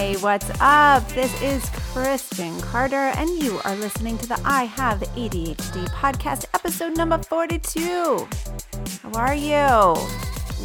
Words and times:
Hey, 0.00 0.16
what's 0.16 0.50
up? 0.60 1.06
This 1.08 1.42
is 1.42 1.68
Kristen 1.92 2.58
Carter, 2.62 3.12
and 3.18 3.28
you 3.42 3.60
are 3.66 3.76
listening 3.76 4.16
to 4.16 4.26
the 4.26 4.40
I 4.46 4.64
Have 4.64 5.00
ADHD 5.00 5.86
podcast, 5.90 6.46
episode 6.54 6.96
number 6.96 7.18
42. 7.18 8.26
How 9.02 9.12
are 9.12 9.34
you? 9.34 9.94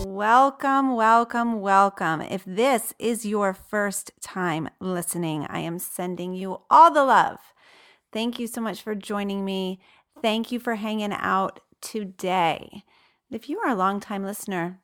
Welcome, 0.05 0.95
welcome, 0.95 1.59
welcome. 1.59 2.21
If 2.21 2.45
this 2.45 2.93
is 2.97 3.25
your 3.25 3.53
first 3.53 4.13
time 4.21 4.69
listening, 4.79 5.45
I 5.49 5.59
am 5.59 5.79
sending 5.79 6.33
you 6.33 6.61
all 6.69 6.93
the 6.93 7.03
love. 7.03 7.39
Thank 8.13 8.39
you 8.39 8.47
so 8.47 8.61
much 8.61 8.81
for 8.81 8.95
joining 8.95 9.43
me. 9.43 9.81
Thank 10.21 10.53
you 10.53 10.61
for 10.61 10.75
hanging 10.75 11.11
out 11.11 11.59
today. 11.81 12.83
If 13.29 13.49
you 13.49 13.59
are 13.59 13.71
a 13.71 13.75
long-time 13.75 14.23
listener, 14.23 14.79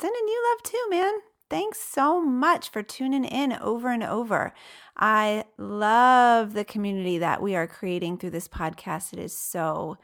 sending 0.00 0.26
you 0.26 0.54
love 0.54 0.62
too, 0.62 0.86
man. 0.88 1.12
Thanks 1.50 1.80
so 1.80 2.20
much 2.20 2.68
for 2.68 2.80
tuning 2.80 3.24
in 3.24 3.52
over 3.54 3.90
and 3.90 4.04
over. 4.04 4.54
I 4.96 5.46
love 5.58 6.52
the 6.52 6.64
community 6.64 7.18
that 7.18 7.42
we 7.42 7.56
are 7.56 7.66
creating 7.66 8.18
through 8.18 8.30
this 8.30 8.46
podcast. 8.46 9.12
It 9.12 9.18
is 9.18 9.36
so 9.36 9.98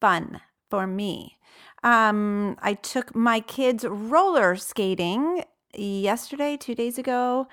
fun 0.00 0.40
for 0.70 0.86
me. 0.86 1.38
Um, 1.82 2.56
I 2.62 2.74
took 2.74 3.16
my 3.16 3.40
kids 3.40 3.84
roller 3.84 4.54
skating 4.54 5.42
yesterday, 5.74 6.56
two 6.56 6.76
days 6.76 6.98
ago. 6.98 7.48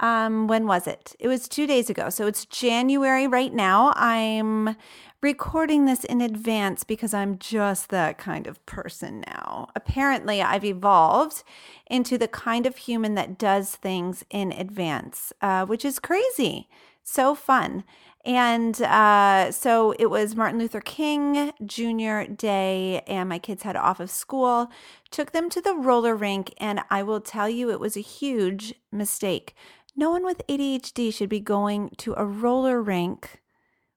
Um, 0.00 0.46
when 0.46 0.66
was 0.66 0.86
it? 0.86 1.16
It 1.18 1.28
was 1.28 1.48
two 1.48 1.66
days 1.66 1.88
ago. 1.88 2.10
So 2.10 2.26
it's 2.26 2.44
January 2.44 3.26
right 3.26 3.52
now. 3.52 3.92
I'm 3.96 4.76
recording 5.22 5.86
this 5.86 6.04
in 6.04 6.20
advance 6.20 6.84
because 6.84 7.14
I'm 7.14 7.38
just 7.38 7.88
that 7.88 8.18
kind 8.18 8.46
of 8.46 8.64
person 8.66 9.24
now. 9.26 9.68
Apparently, 9.74 10.42
I've 10.42 10.64
evolved 10.64 11.42
into 11.86 12.18
the 12.18 12.28
kind 12.28 12.66
of 12.66 12.76
human 12.76 13.14
that 13.14 13.38
does 13.38 13.74
things 13.74 14.24
in 14.30 14.52
advance, 14.52 15.32
uh, 15.40 15.64
which 15.66 15.84
is 15.84 15.98
crazy. 15.98 16.68
So 17.02 17.34
fun. 17.34 17.84
And 18.26 18.82
uh, 18.82 19.52
so 19.52 19.94
it 20.00 20.06
was 20.06 20.34
Martin 20.34 20.58
Luther 20.58 20.80
King 20.80 21.52
Jr. 21.64 22.22
Day, 22.22 23.02
and 23.06 23.28
my 23.28 23.38
kids 23.38 23.62
had 23.62 23.76
off 23.76 24.00
of 24.00 24.10
school. 24.10 24.68
Took 25.12 25.30
them 25.30 25.48
to 25.50 25.60
the 25.60 25.76
roller 25.76 26.16
rink, 26.16 26.52
and 26.58 26.80
I 26.90 27.04
will 27.04 27.20
tell 27.20 27.48
you, 27.48 27.70
it 27.70 27.78
was 27.78 27.96
a 27.96 28.00
huge 28.00 28.74
mistake. 28.90 29.54
No 29.98 30.10
one 30.10 30.24
with 30.24 30.46
ADHD 30.46 31.12
should 31.12 31.30
be 31.30 31.40
going 31.40 31.90
to 31.96 32.12
a 32.18 32.26
roller 32.26 32.82
rink 32.82 33.40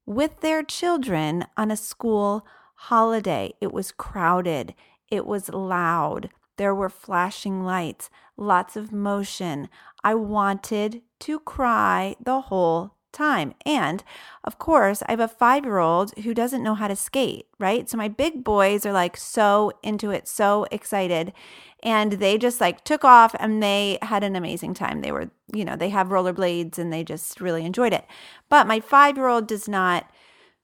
with 0.06 0.40
their 0.40 0.64
children 0.64 1.46
on 1.58 1.72
a 1.72 1.76
school 1.76 2.48
holiday. 2.76 3.52
It 3.60 3.74
was 3.74 3.92
crowded, 3.92 4.76
it 5.10 5.26
was 5.26 5.50
loud, 5.50 6.30
there 6.56 6.74
were 6.74 6.90
flashing 6.90 7.66
lights, 7.66 8.10
lots 8.38 8.78
of 8.78 8.94
motion. 8.94 9.68
I 10.02 10.16
wanted 10.16 11.02
to 11.20 11.40
cry 11.40 12.16
the 12.24 12.42
whole 12.42 12.96
time. 13.12 13.54
And 13.66 14.04
of 14.44 14.60
course, 14.60 15.04
I 15.08 15.12
have 15.12 15.20
a 15.20 15.28
five 15.28 15.66
year 15.66 15.80
old 15.80 16.18
who 16.20 16.34
doesn't 16.34 16.64
know 16.64 16.76
how 16.76 16.88
to 16.88 16.96
skate, 16.96 17.48
right? 17.60 17.90
So 17.90 17.98
my 17.98 18.08
big 18.08 18.44
boys 18.44 18.86
are 18.86 18.94
like 18.94 19.18
so 19.18 19.72
into 19.84 20.12
it, 20.12 20.28
so 20.28 20.66
excited. 20.72 21.34
And 21.82 22.14
they 22.14 22.38
just 22.38 22.60
like 22.60 22.84
took 22.84 23.06
off 23.06 23.36
and 23.40 23.64
they 23.64 23.98
had 24.02 24.24
an 24.24 24.36
amazing 24.36 24.74
time. 24.74 25.02
They 25.02 25.12
were, 25.12 25.32
you 25.54 25.64
know, 25.66 25.76
they 25.76 25.90
have 25.90 26.08
rollerblades 26.08 26.78
and 26.78 26.92
they 26.92 27.04
just 27.04 27.40
really 27.40 27.66
enjoyed 27.66 27.94
it. 27.94 28.06
But 28.50 28.68
my 28.68 28.80
five 28.80 29.18
year 29.18 29.28
old 29.28 29.48
does 29.48 29.68
not 29.68 30.10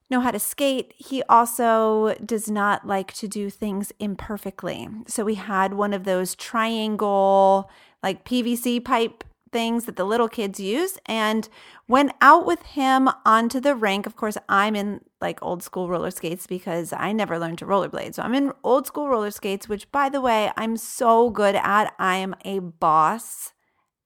know 0.10 0.20
how 0.20 0.32
to 0.32 0.40
skate. 0.40 0.94
He 0.98 1.24
also 1.24 2.16
does 2.24 2.50
not 2.50 2.86
like 2.86 3.14
to 3.14 3.28
do 3.28 3.50
things 3.50 3.92
imperfectly. 4.00 4.88
So 5.08 5.26
we 5.26 5.36
had 5.36 5.74
one 5.74 5.94
of 5.94 6.04
those 6.04 6.36
triangle, 6.36 7.70
like 8.04 8.26
PVC 8.26 8.84
pipe 8.84 9.24
things 9.56 9.86
that 9.86 9.96
the 9.96 10.04
little 10.04 10.28
kids 10.28 10.60
use 10.60 10.98
and 11.06 11.48
went 11.88 12.12
out 12.20 12.46
with 12.46 12.62
him 12.64 13.08
onto 13.26 13.62
the 13.62 13.74
rink. 13.74 14.06
Of 14.06 14.18
course, 14.18 14.38
I'm 14.50 14.76
in 14.76 15.00
like 15.22 15.42
old 15.42 15.64
school 15.64 15.88
roller 15.88 16.12
skates 16.12 16.46
because 16.46 16.92
I 16.92 17.14
never 17.14 17.40
learned 17.40 17.60
to 17.60 17.66
rollerblade. 17.66 18.16
So 18.16 18.22
I'm 18.22 18.36
in 18.36 18.52
old 18.66 18.86
school 18.86 19.08
roller 19.08 19.32
skates, 19.32 19.70
which 19.70 19.90
by 19.94 20.10
the 20.10 20.20
way, 20.20 20.52
I'm 20.58 20.76
so 20.76 21.30
good 21.30 21.56
at. 21.56 21.94
I 21.98 22.18
am 22.18 22.36
a 22.44 22.60
boss 22.60 23.54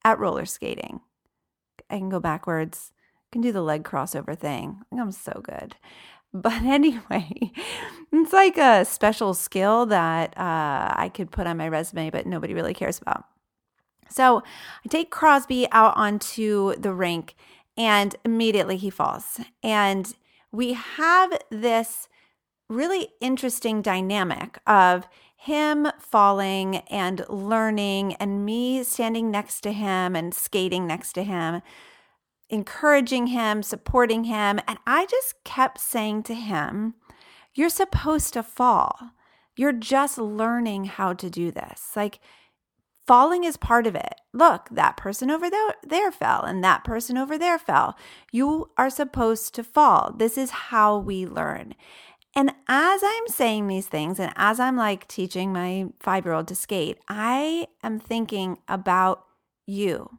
at 0.04 0.20
roller 0.20 0.46
skating. 0.46 1.00
I 1.90 1.98
can 1.98 2.10
go 2.10 2.20
backwards, 2.20 2.92
I 2.94 3.28
can 3.32 3.40
do 3.40 3.50
the 3.50 3.60
leg 3.60 3.82
crossover 3.82 4.38
thing. 4.38 4.82
I'm 4.92 5.10
so 5.10 5.42
good. 5.42 5.74
But 6.32 6.62
anyway, 6.62 7.50
it's 8.12 8.32
like 8.32 8.56
a 8.56 8.84
special 8.84 9.34
skill 9.34 9.86
that 9.86 10.38
uh, 10.38 10.94
I 10.94 11.10
could 11.12 11.32
put 11.32 11.48
on 11.48 11.56
my 11.56 11.66
resume, 11.66 12.10
but 12.10 12.24
nobody 12.24 12.54
really 12.54 12.72
cares 12.72 13.00
about. 13.00 13.24
So 14.10 14.42
I 14.84 14.88
take 14.88 15.10
Crosby 15.10 15.66
out 15.72 15.96
onto 15.96 16.74
the 16.76 16.92
rink 16.92 17.34
and 17.76 18.16
immediately 18.24 18.76
he 18.76 18.90
falls. 18.90 19.40
And 19.62 20.14
we 20.52 20.74
have 20.74 21.38
this 21.50 22.08
really 22.68 23.08
interesting 23.20 23.82
dynamic 23.82 24.58
of 24.66 25.06
him 25.36 25.88
falling 25.98 26.76
and 26.90 27.24
learning, 27.30 28.14
and 28.16 28.44
me 28.44 28.82
standing 28.82 29.30
next 29.30 29.62
to 29.62 29.72
him 29.72 30.14
and 30.14 30.34
skating 30.34 30.86
next 30.86 31.14
to 31.14 31.24
him, 31.24 31.62
encouraging 32.50 33.28
him, 33.28 33.62
supporting 33.62 34.24
him. 34.24 34.60
And 34.68 34.78
I 34.86 35.06
just 35.06 35.42
kept 35.44 35.80
saying 35.80 36.24
to 36.24 36.34
him, 36.34 36.94
You're 37.54 37.70
supposed 37.70 38.34
to 38.34 38.42
fall. 38.42 39.12
You're 39.56 39.72
just 39.72 40.18
learning 40.18 40.84
how 40.84 41.14
to 41.14 41.30
do 41.30 41.50
this. 41.50 41.92
Like, 41.96 42.20
Falling 43.10 43.42
is 43.42 43.56
part 43.56 43.88
of 43.88 43.96
it. 43.96 44.14
Look, 44.32 44.68
that 44.70 44.96
person 44.96 45.32
over 45.32 45.50
there, 45.50 45.74
there 45.82 46.12
fell 46.12 46.42
and 46.42 46.62
that 46.62 46.84
person 46.84 47.18
over 47.18 47.36
there 47.36 47.58
fell. 47.58 47.96
You 48.30 48.70
are 48.78 48.88
supposed 48.88 49.52
to 49.56 49.64
fall. 49.64 50.14
This 50.16 50.38
is 50.38 50.50
how 50.50 50.96
we 50.96 51.26
learn. 51.26 51.74
And 52.36 52.50
as 52.68 53.00
I'm 53.04 53.26
saying 53.26 53.66
these 53.66 53.88
things 53.88 54.20
and 54.20 54.32
as 54.36 54.60
I'm 54.60 54.76
like 54.76 55.08
teaching 55.08 55.52
my 55.52 55.86
five 55.98 56.24
year 56.24 56.34
old 56.34 56.46
to 56.46 56.54
skate, 56.54 56.98
I 57.08 57.66
am 57.82 57.98
thinking 57.98 58.58
about 58.68 59.24
you. 59.66 60.18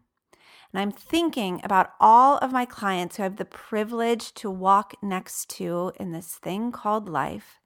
And 0.73 0.81
I'm 0.81 0.91
thinking 0.91 1.61
about 1.63 1.93
all 2.01 2.39
of 2.39 2.51
my 2.51 2.65
clients 2.65 3.15
who 3.15 3.23
have 3.23 3.37
the 3.37 3.45
privilege 3.45 4.33
to 4.33 4.51
walk 4.51 4.95
next 5.01 5.49
to 5.51 5.93
in 5.97 6.11
this 6.11 6.35
thing 6.35 6.73
called 6.73 7.07
life. 7.07 7.61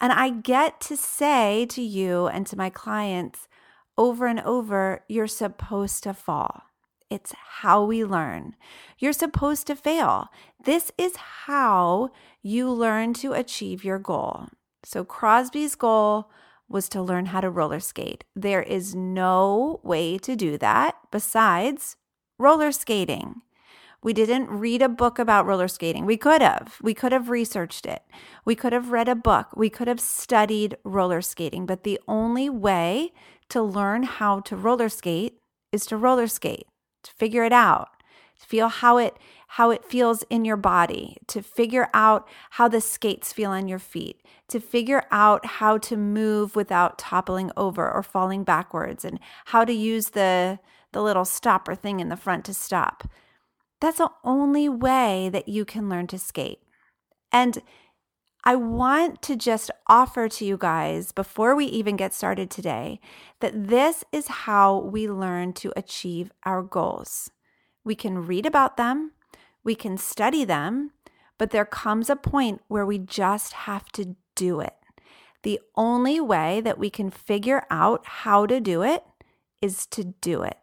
And 0.00 0.12
I 0.12 0.30
get 0.30 0.80
to 0.82 0.96
say 0.96 1.66
to 1.66 1.82
you 1.82 2.28
and 2.28 2.46
to 2.46 2.56
my 2.56 2.70
clients, 2.70 3.48
over 3.96 4.26
and 4.26 4.40
over, 4.40 5.04
you're 5.08 5.26
supposed 5.26 6.02
to 6.04 6.14
fall. 6.14 6.62
It's 7.10 7.34
how 7.60 7.84
we 7.84 8.04
learn. 8.04 8.56
You're 8.98 9.12
supposed 9.12 9.66
to 9.66 9.76
fail. 9.76 10.28
This 10.64 10.90
is 10.96 11.16
how 11.16 12.10
you 12.42 12.70
learn 12.70 13.12
to 13.14 13.34
achieve 13.34 13.84
your 13.84 13.98
goal. 13.98 14.46
So, 14.82 15.04
Crosby's 15.04 15.74
goal 15.74 16.30
was 16.68 16.88
to 16.88 17.02
learn 17.02 17.26
how 17.26 17.40
to 17.40 17.50
roller 17.50 17.80
skate. 17.80 18.24
There 18.34 18.62
is 18.62 18.94
no 18.94 19.80
way 19.82 20.16
to 20.18 20.34
do 20.34 20.56
that 20.58 20.96
besides 21.10 21.96
roller 22.38 22.72
skating. 22.72 23.42
We 24.02 24.12
didn't 24.12 24.48
read 24.48 24.82
a 24.82 24.88
book 24.88 25.20
about 25.20 25.46
roller 25.46 25.68
skating. 25.68 26.06
We 26.06 26.16
could 26.16 26.42
have. 26.42 26.78
We 26.82 26.92
could 26.92 27.12
have 27.12 27.30
researched 27.30 27.86
it. 27.86 28.02
We 28.44 28.56
could 28.56 28.72
have 28.72 28.90
read 28.90 29.08
a 29.08 29.14
book. 29.14 29.54
We 29.54 29.70
could 29.70 29.86
have 29.86 30.00
studied 30.00 30.76
roller 30.82 31.20
skating. 31.20 31.66
But 31.66 31.84
the 31.84 32.00
only 32.08 32.50
way 32.50 33.12
to 33.52 33.62
learn 33.62 34.02
how 34.02 34.40
to 34.40 34.56
roller 34.56 34.88
skate 34.88 35.38
is 35.72 35.84
to 35.86 35.96
roller 35.96 36.26
skate, 36.26 36.66
to 37.02 37.12
figure 37.12 37.44
it 37.44 37.52
out, 37.52 37.88
to 38.40 38.46
feel 38.46 38.68
how 38.68 38.96
it 38.96 39.16
how 39.48 39.70
it 39.70 39.84
feels 39.84 40.22
in 40.30 40.46
your 40.46 40.56
body, 40.56 41.18
to 41.26 41.42
figure 41.42 41.90
out 41.92 42.26
how 42.52 42.66
the 42.68 42.80
skates 42.80 43.34
feel 43.34 43.50
on 43.50 43.68
your 43.68 43.78
feet, 43.78 44.22
to 44.48 44.58
figure 44.58 45.04
out 45.10 45.44
how 45.44 45.76
to 45.76 45.94
move 45.94 46.56
without 46.56 46.96
toppling 46.96 47.50
over 47.54 47.90
or 47.90 48.02
falling 48.02 48.42
backwards 48.42 49.04
and 49.04 49.20
how 49.46 49.64
to 49.64 49.72
use 49.72 50.10
the 50.10 50.58
the 50.92 51.02
little 51.02 51.26
stopper 51.26 51.74
thing 51.74 52.00
in 52.00 52.08
the 52.08 52.16
front 52.16 52.46
to 52.46 52.54
stop. 52.54 53.06
That's 53.82 53.98
the 53.98 54.10
only 54.24 54.68
way 54.68 55.28
that 55.30 55.48
you 55.48 55.66
can 55.66 55.90
learn 55.90 56.06
to 56.08 56.18
skate. 56.18 56.60
And 57.30 57.62
I 58.44 58.56
want 58.56 59.22
to 59.22 59.36
just 59.36 59.70
offer 59.86 60.28
to 60.28 60.44
you 60.44 60.56
guys 60.56 61.12
before 61.12 61.54
we 61.54 61.66
even 61.66 61.96
get 61.96 62.12
started 62.12 62.50
today 62.50 62.98
that 63.40 63.68
this 63.68 64.02
is 64.10 64.26
how 64.26 64.78
we 64.78 65.08
learn 65.08 65.52
to 65.54 65.72
achieve 65.76 66.32
our 66.44 66.62
goals. 66.62 67.30
We 67.84 67.94
can 67.94 68.26
read 68.26 68.44
about 68.44 68.76
them, 68.76 69.12
we 69.62 69.76
can 69.76 69.96
study 69.96 70.44
them, 70.44 70.90
but 71.38 71.50
there 71.50 71.64
comes 71.64 72.10
a 72.10 72.16
point 72.16 72.62
where 72.66 72.84
we 72.84 72.98
just 72.98 73.52
have 73.52 73.90
to 73.92 74.16
do 74.34 74.60
it. 74.60 74.74
The 75.44 75.60
only 75.76 76.20
way 76.20 76.60
that 76.60 76.78
we 76.78 76.90
can 76.90 77.10
figure 77.10 77.64
out 77.70 78.02
how 78.04 78.46
to 78.46 78.60
do 78.60 78.82
it 78.82 79.04
is 79.60 79.86
to 79.86 80.04
do 80.20 80.42
it. 80.42 80.58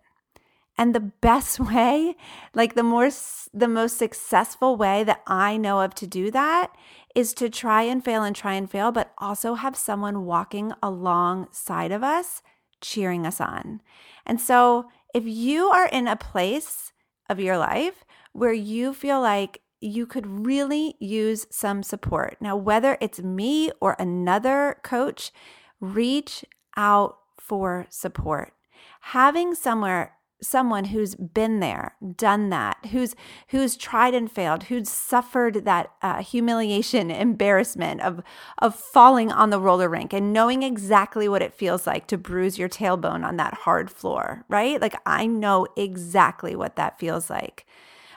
And 0.77 0.93
the 0.95 0.99
best 0.99 1.59
way, 1.71 2.15
like 2.53 2.75
the 2.75 2.83
more 2.83 3.09
the 3.53 3.67
most 3.67 3.97
successful 3.97 4.75
way 4.75 5.03
that 5.05 5.21
I 5.27 5.57
know 5.57 5.81
of 5.81 5.95
to 5.95 6.07
do 6.07 6.29
that 6.31 6.73
is 7.15 7.33
to 7.35 7.49
try 7.49 7.83
and 7.83 8.03
fail 8.03 8.23
and 8.23 8.35
try 8.35 8.53
and 8.53 8.69
fail, 8.69 8.91
but 8.91 9.13
also 9.17 9.55
have 9.55 9.75
someone 9.75 10.25
walking 10.25 10.73
alongside 10.81 11.91
of 11.91 12.03
us 12.03 12.41
cheering 12.81 13.25
us 13.25 13.41
on. 13.41 13.81
And 14.25 14.39
so, 14.39 14.89
if 15.13 15.25
you 15.25 15.67
are 15.67 15.87
in 15.87 16.07
a 16.07 16.15
place 16.15 16.93
of 17.29 17.39
your 17.39 17.57
life 17.57 18.05
where 18.33 18.53
you 18.53 18.93
feel 18.93 19.21
like 19.21 19.61
you 19.81 20.05
could 20.05 20.45
really 20.45 20.95
use 20.99 21.47
some 21.49 21.83
support. 21.83 22.37
Now, 22.41 22.55
whether 22.55 22.97
it's 22.99 23.19
me 23.19 23.71
or 23.79 23.95
another 23.97 24.77
coach, 24.83 25.31
reach 25.79 26.43
out 26.75 27.17
for 27.39 27.87
support. 27.89 28.53
Having 29.01 29.55
somewhere 29.55 30.15
someone 30.41 30.85
who's 30.85 31.15
been 31.15 31.59
there, 31.59 31.95
done 32.15 32.49
that, 32.49 32.77
who's 32.91 33.15
who's 33.49 33.75
tried 33.75 34.13
and 34.13 34.31
failed, 34.31 34.63
who's 34.63 34.89
suffered 34.89 35.65
that 35.65 35.91
uh, 36.01 36.21
humiliation, 36.21 37.11
embarrassment 37.29 38.01
of 38.01 38.21
of 38.57 38.75
falling 38.75 39.31
on 39.31 39.49
the 39.49 39.59
roller 39.59 39.89
rink 39.89 40.13
and 40.13 40.33
knowing 40.33 40.63
exactly 40.63 41.27
what 41.27 41.41
it 41.41 41.53
feels 41.53 41.85
like 41.85 42.07
to 42.07 42.17
bruise 42.17 42.57
your 42.57 42.69
tailbone 42.69 43.25
on 43.25 43.37
that 43.37 43.53
hard 43.53 43.91
floor, 43.91 44.45
right? 44.49 44.81
Like 44.81 44.95
I 45.05 45.25
know 45.25 45.67
exactly 45.75 46.55
what 46.55 46.75
that 46.75 46.99
feels 46.99 47.29
like. 47.29 47.65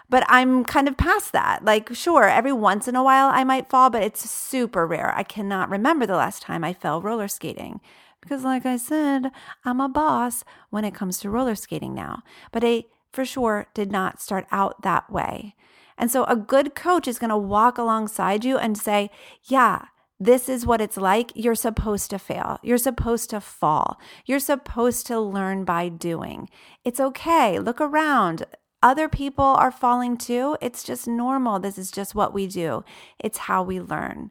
But 0.09 0.25
I'm 0.29 0.63
kind 0.65 0.89
of 0.89 0.99
past 0.99 1.33
that. 1.33 1.65
Like, 1.65 1.95
sure, 1.95 2.25
every 2.25 2.53
once 2.53 2.87
in 2.87 2.97
a 2.97 3.03
while 3.03 3.31
I 3.33 3.45
might 3.45 3.71
fall, 3.71 3.89
but 3.89 4.03
it's 4.03 4.29
super 4.31 4.87
rare. 4.87 5.11
I 5.17 5.23
cannot 5.23 5.71
remember 5.71 6.05
the 6.05 6.17
last 6.17 6.43
time 6.43 6.63
I 6.65 6.75
fell 6.75 7.01
roller 7.01 7.29
skating. 7.29 7.81
Because, 8.23 8.45
like 8.45 8.65
I 8.65 8.77
said, 8.77 9.31
I'm 9.65 9.81
a 9.81 9.89
boss 9.89 10.45
when 10.71 10.85
it 10.85 10.95
comes 10.95 11.19
to 11.19 11.31
roller 11.31 11.55
skating 11.55 11.95
now. 11.95 12.23
But 12.53 12.65
I 12.65 12.85
for 13.13 13.25
sure 13.25 13.67
did 13.75 13.93
not 13.93 14.23
start 14.23 14.47
out 14.51 14.83
that 14.83 15.11
way. 15.13 15.55
And 15.99 16.11
so 16.11 16.25
a 16.25 16.37
good 16.37 16.75
coach 16.75 17.07
is 17.07 17.19
going 17.19 17.31
to 17.31 17.37
walk 17.37 17.77
alongside 17.77 18.45
you 18.45 18.57
and 18.57 18.79
say, 18.79 19.11
Yeah, 19.45 19.87
this 20.19 20.49
is 20.49 20.65
what 20.65 20.81
it's 20.81 20.97
like. 20.97 21.33
You're 21.35 21.55
supposed 21.55 22.11
to 22.11 22.19
fail. 22.19 22.59
You're 22.63 22.79
supposed 22.79 23.29
to 23.31 23.41
fall. 23.41 24.01
You're 24.25 24.39
supposed 24.39 25.07
to 25.09 25.21
learn 25.21 25.65
by 25.65 25.89
doing. 25.89 26.49
It's 26.85 27.01
okay. 27.01 27.59
Look 27.59 27.81
around. 27.81 28.45
Other 28.83 29.09
people 29.09 29.45
are 29.45 29.71
falling 29.71 30.17
too. 30.17 30.57
It's 30.61 30.83
just 30.83 31.07
normal. 31.07 31.59
This 31.59 31.79
is 31.79 31.91
just 31.91 32.15
what 32.15 32.33
we 32.33 32.47
do, 32.47 32.85
it's 33.19 33.39
how 33.39 33.63
we 33.63 33.81
learn. 33.81 34.31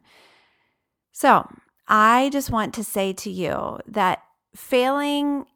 So, 1.12 1.48
I 1.88 2.30
just 2.32 2.50
want 2.50 2.74
to 2.74 2.84
say 2.84 3.12
to 3.14 3.30
you 3.30 3.80
that 3.86 4.22
failing 4.54 5.46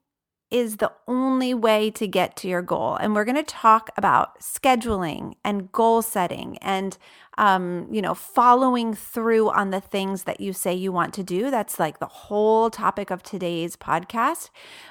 is 0.51 0.77
the 0.77 0.93
only 1.09 1.53
way 1.53 1.91
to 1.91 2.07
get 2.07 2.37
to 2.37 2.49
your 2.49 2.63
goal. 2.63 2.95
And 2.97 3.15
we're 3.15 3.25
going 3.25 3.35
to 3.37 3.43
talk 3.43 3.91
about 3.97 4.39
scheduling 4.41 5.35
and 5.45 5.73
goal 5.73 6.03
setting 6.03 6.57
and, 6.59 6.97
um, 7.37 7.89
you 7.91 8.01
know, 8.01 8.15
following 8.15 8.95
through 8.95 9.51
on 9.51 9.71
the 9.71 9.81
things 9.81 10.23
that 10.23 10.41
you 10.41 10.53
say 10.53 10.73
you 10.73 10.93
want 10.93 11.13
to 11.15 11.25
do. 11.25 11.51
That's 11.51 11.81
like 11.81 11.99
the 11.99 12.07
whole 12.07 12.71
topic 12.71 13.11
of 13.11 13.25
today's 13.25 13.77
podcast. 13.77 14.51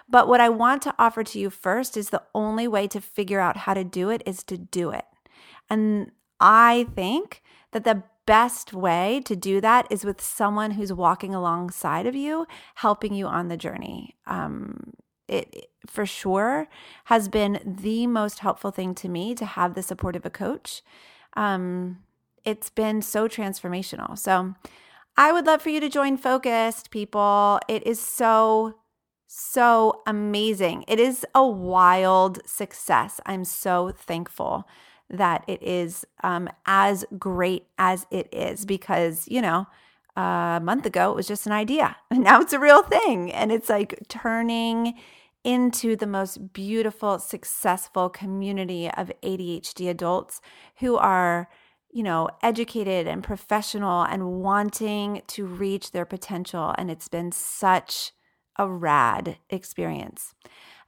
But 0.09 0.27
what 0.27 0.41
I 0.41 0.49
want 0.49 0.81
to 0.83 0.95
offer 0.99 1.23
to 1.23 1.39
you 1.39 1.49
first 1.49 1.95
is 1.95 2.09
the 2.09 2.23
only 2.33 2.67
way 2.67 2.85
to 2.89 2.99
figure 2.99 3.39
out 3.39 3.57
how 3.57 3.73
to 3.73 3.85
do 3.85 4.09
it 4.09 4.23
is 4.25 4.43
to 4.43 4.57
do 4.57 4.89
it. 4.89 5.05
And 5.69 6.11
I 6.39 6.87
think 6.95 7.41
that 7.71 7.85
the 7.85 8.03
best 8.25 8.73
way 8.73 9.21
to 9.25 9.35
do 9.35 9.61
that 9.61 9.87
is 9.89 10.03
with 10.03 10.21
someone 10.21 10.71
who's 10.71 10.93
walking 10.93 11.33
alongside 11.33 12.07
of 12.07 12.15
you, 12.15 12.45
helping 12.75 13.13
you 13.13 13.27
on 13.27 13.47
the 13.47 13.57
journey. 13.57 14.15
Um, 14.25 14.93
it 15.27 15.69
for 15.87 16.05
sure 16.05 16.67
has 17.05 17.27
been 17.27 17.59
the 17.65 18.07
most 18.07 18.39
helpful 18.39 18.71
thing 18.71 18.93
to 18.95 19.09
me 19.09 19.33
to 19.35 19.45
have 19.45 19.73
the 19.73 19.81
support 19.81 20.15
of 20.15 20.25
a 20.25 20.29
coach. 20.29 20.83
Um, 21.35 21.99
it's 22.43 22.69
been 22.69 23.01
so 23.01 23.27
transformational. 23.27 24.17
So 24.17 24.55
I 25.17 25.31
would 25.31 25.45
love 25.45 25.61
for 25.61 25.69
you 25.69 25.79
to 25.79 25.89
join 25.89 26.17
Focused, 26.17 26.91
people. 26.91 27.59
It 27.67 27.85
is 27.87 27.99
so, 27.99 28.75
so 29.27 30.01
amazing. 30.05 30.85
It 30.87 30.99
is 30.99 31.25
a 31.33 31.45
wild 31.45 32.47
success. 32.47 33.19
I'm 33.25 33.45
so 33.45 33.91
thankful 33.95 34.67
that 35.09 35.43
it 35.47 35.61
is 35.61 36.05
um, 36.23 36.49
as 36.65 37.05
great 37.17 37.65
as 37.77 38.05
it 38.11 38.27
is 38.33 38.65
because, 38.65 39.27
you 39.27 39.41
know, 39.41 39.67
a 40.15 40.61
month 40.63 40.85
ago 40.85 41.11
it 41.11 41.15
was 41.15 41.27
just 41.27 41.45
an 41.45 41.51
idea 41.51 41.97
and 42.09 42.23
now 42.23 42.39
it's 42.41 42.53
a 42.53 42.59
real 42.59 42.83
thing. 42.83 43.31
And 43.31 43.51
it's 43.51 43.69
like 43.69 43.99
turning 44.07 44.95
into 45.43 45.95
the 45.95 46.07
most 46.07 46.53
beautiful, 46.53 47.19
successful 47.19 48.09
community 48.09 48.89
of 48.89 49.11
ADHD 49.21 49.89
adults 49.89 50.41
who 50.77 50.97
are, 50.97 51.47
you 51.91 52.01
know, 52.01 52.27
educated 52.41 53.07
and 53.07 53.23
professional 53.23 54.01
and 54.01 54.41
wanting 54.41 55.21
to 55.27 55.45
reach 55.45 55.91
their 55.91 56.05
potential. 56.05 56.73
And 56.79 56.89
it's 56.89 57.07
been 57.07 57.31
such 57.31 58.11
a 58.57 58.67
rad 58.67 59.37
experience. 59.51 60.33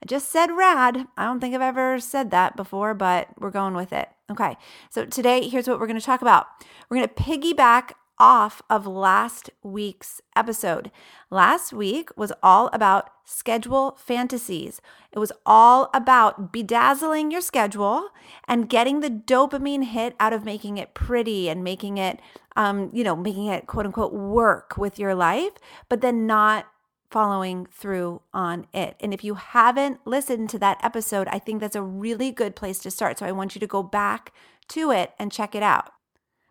I 0.02 0.06
just 0.06 0.30
said 0.30 0.50
rad. 0.52 1.06
I 1.16 1.24
don't 1.24 1.40
think 1.40 1.54
I've 1.54 1.60
ever 1.60 1.98
said 1.98 2.30
that 2.30 2.56
before, 2.56 2.94
but 2.94 3.28
we're 3.38 3.50
going 3.50 3.74
with 3.74 3.92
it. 3.92 4.08
Okay. 4.30 4.56
So 4.90 5.04
today, 5.04 5.48
here's 5.48 5.66
what 5.66 5.80
we're 5.80 5.86
going 5.86 5.98
to 5.98 6.04
talk 6.04 6.22
about. 6.22 6.46
We're 6.88 6.98
going 6.98 7.08
to 7.08 7.14
piggyback 7.14 7.92
off 8.18 8.60
of 8.68 8.86
last 8.86 9.50
week's 9.62 10.20
episode. 10.34 10.90
Last 11.30 11.72
week 11.72 12.10
was 12.16 12.32
all 12.42 12.68
about 12.72 13.10
schedule 13.24 13.96
fantasies. 13.98 14.80
It 15.12 15.18
was 15.18 15.32
all 15.46 15.90
about 15.94 16.52
bedazzling 16.52 17.30
your 17.30 17.40
schedule 17.40 18.08
and 18.46 18.68
getting 18.68 19.00
the 19.00 19.10
dopamine 19.10 19.84
hit 19.84 20.16
out 20.18 20.32
of 20.32 20.44
making 20.44 20.78
it 20.78 20.94
pretty 20.94 21.48
and 21.48 21.62
making 21.62 21.98
it, 21.98 22.20
um, 22.56 22.90
you 22.92 23.04
know, 23.04 23.14
making 23.14 23.46
it 23.46 23.66
quote 23.66 23.86
unquote 23.86 24.12
work 24.12 24.76
with 24.76 24.98
your 24.98 25.14
life, 25.14 25.52
but 25.88 26.00
then 26.00 26.26
not 26.26 26.66
following 27.10 27.66
through 27.66 28.22
on 28.32 28.66
it. 28.72 28.96
And 29.00 29.14
if 29.14 29.24
you 29.24 29.34
haven't 29.34 30.06
listened 30.06 30.50
to 30.50 30.58
that 30.58 30.78
episode, 30.82 31.28
I 31.28 31.38
think 31.38 31.60
that's 31.60 31.76
a 31.76 31.82
really 31.82 32.30
good 32.30 32.54
place 32.54 32.78
to 32.80 32.90
start. 32.90 33.18
So 33.18 33.26
I 33.26 33.32
want 33.32 33.54
you 33.54 33.60
to 33.60 33.66
go 33.66 33.82
back 33.82 34.32
to 34.68 34.90
it 34.90 35.12
and 35.18 35.32
check 35.32 35.54
it 35.54 35.62
out. 35.62 35.90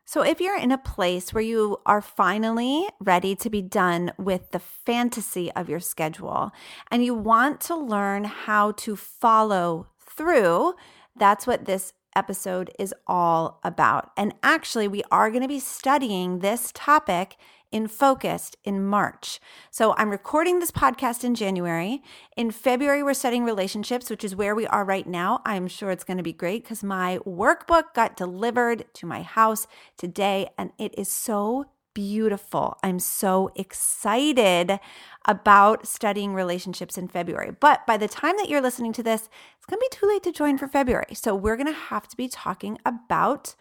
So, 0.10 0.22
if 0.22 0.40
you're 0.40 0.58
in 0.58 0.72
a 0.72 0.78
place 0.78 1.34
where 1.34 1.44
you 1.44 1.82
are 1.86 2.02
finally 2.02 2.88
ready 3.02 3.36
to 3.36 3.50
be 3.50 3.62
done 3.62 4.14
with 4.18 4.52
the 4.52 4.60
fantasy 4.60 5.52
of 5.52 5.68
your 5.68 5.82
schedule 5.82 6.52
and 6.90 7.04
you 7.04 7.14
want 7.14 7.60
to 7.62 7.76
learn 7.76 8.24
how 8.24 8.72
to 8.72 8.96
follow 8.96 9.88
through, 10.00 10.76
that's 11.18 11.46
what 11.46 11.66
this 11.66 11.92
episode 12.16 12.72
is 12.80 12.94
all 13.06 13.60
about. 13.66 14.12
And 14.16 14.34
actually, 14.44 14.88
we 14.88 15.04
are 15.12 15.30
going 15.30 15.42
to 15.42 15.48
be 15.48 15.60
studying 15.60 16.40
this 16.40 16.72
topic 16.74 17.36
in 17.72 17.88
Focused 17.88 18.56
in 18.64 18.86
March. 18.86 19.40
So 19.72 19.94
I'm 19.98 20.10
recording 20.10 20.60
this 20.60 20.72
podcast 20.72 21.24
in 21.24 21.36
January. 21.36 22.02
In 22.36 22.52
February, 22.52 23.04
we're 23.04 23.14
studying 23.14 23.44
relationships, 23.44 24.10
which 24.10 24.24
is 24.24 24.36
where 24.36 24.56
we 24.56 24.68
are 24.68 24.86
right 24.86 25.08
now. 25.08 25.42
I'm 25.46 25.68
sure 25.68 25.92
it's 25.92 26.04
going 26.04 26.18
to 26.18 26.24
be 26.24 26.34
great 26.34 26.64
because 26.64 26.84
my 26.84 27.20
workbook 27.26 27.94
got 27.94 28.16
delivered 28.16 28.86
to 28.96 29.06
my 29.06 29.22
house 29.22 29.68
today 29.98 30.50
and 30.58 30.72
it 30.78 30.94
is 30.98 31.12
so 31.12 31.66
beautiful. 31.98 32.78
I'm 32.84 33.00
so 33.00 33.50
excited 33.56 34.80
about 35.26 35.88
studying 35.88 36.36
relationships 36.36 36.96
in 36.96 37.08
February. 37.08 37.50
But 37.60 37.88
by 37.88 37.98
the 37.98 38.08
time 38.08 38.38
that 38.38 38.50
you're 38.50 38.62
listening 38.62 38.94
to 38.94 39.02
this, 39.04 39.30
it's 39.58 39.66
going 39.66 39.80
to 39.80 39.90
be 39.90 39.98
too 39.98 40.08
late 40.08 40.22
to 40.22 40.32
join 40.32 40.60
for 40.60 40.68
February. 40.68 41.16
So 41.16 41.34
we're 41.34 41.56
going 41.58 41.66
to 41.66 41.74
have 41.74 42.08
to 42.10 42.16
be 42.16 42.28
talking 42.28 42.78
about 42.86 43.56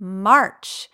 March. 0.00 0.88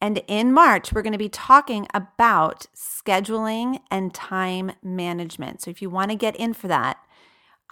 And 0.00 0.22
in 0.26 0.52
March, 0.52 0.92
we're 0.92 1.02
going 1.02 1.12
to 1.12 1.18
be 1.18 1.28
talking 1.28 1.86
about 1.92 2.66
scheduling 2.74 3.80
and 3.90 4.14
time 4.14 4.72
management. 4.82 5.60
So 5.60 5.70
if 5.70 5.82
you 5.82 5.90
want 5.90 6.10
to 6.10 6.16
get 6.16 6.34
in 6.36 6.54
for 6.54 6.68
that, 6.68 6.98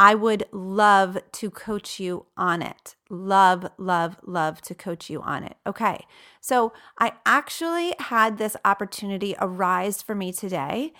I 0.00 0.14
would 0.14 0.44
love 0.52 1.18
to 1.32 1.50
coach 1.50 1.99
you 1.99 2.26
on 2.37 2.62
it. 2.62 2.94
Love, 3.11 3.68
love, 3.78 4.16
love 4.25 4.61
to 4.62 4.75
coach 4.75 5.11
you 5.11 5.20
on 5.23 5.42
it. 5.42 5.56
Okay. 5.66 6.06
So 6.40 6.73
I 6.99 7.14
actually 7.26 7.94
had 7.99 8.38
this 8.38 8.56
opportunity 8.64 9.35
arise 9.40 10.00
for 10.00 10.14
me 10.14 10.32
today. 10.32 10.92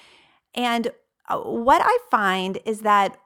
And 0.55 0.89
uh, 1.29 1.39
what 1.39 1.81
I 1.85 1.99
find 2.11 2.59
is 2.65 2.81
that 2.81 3.21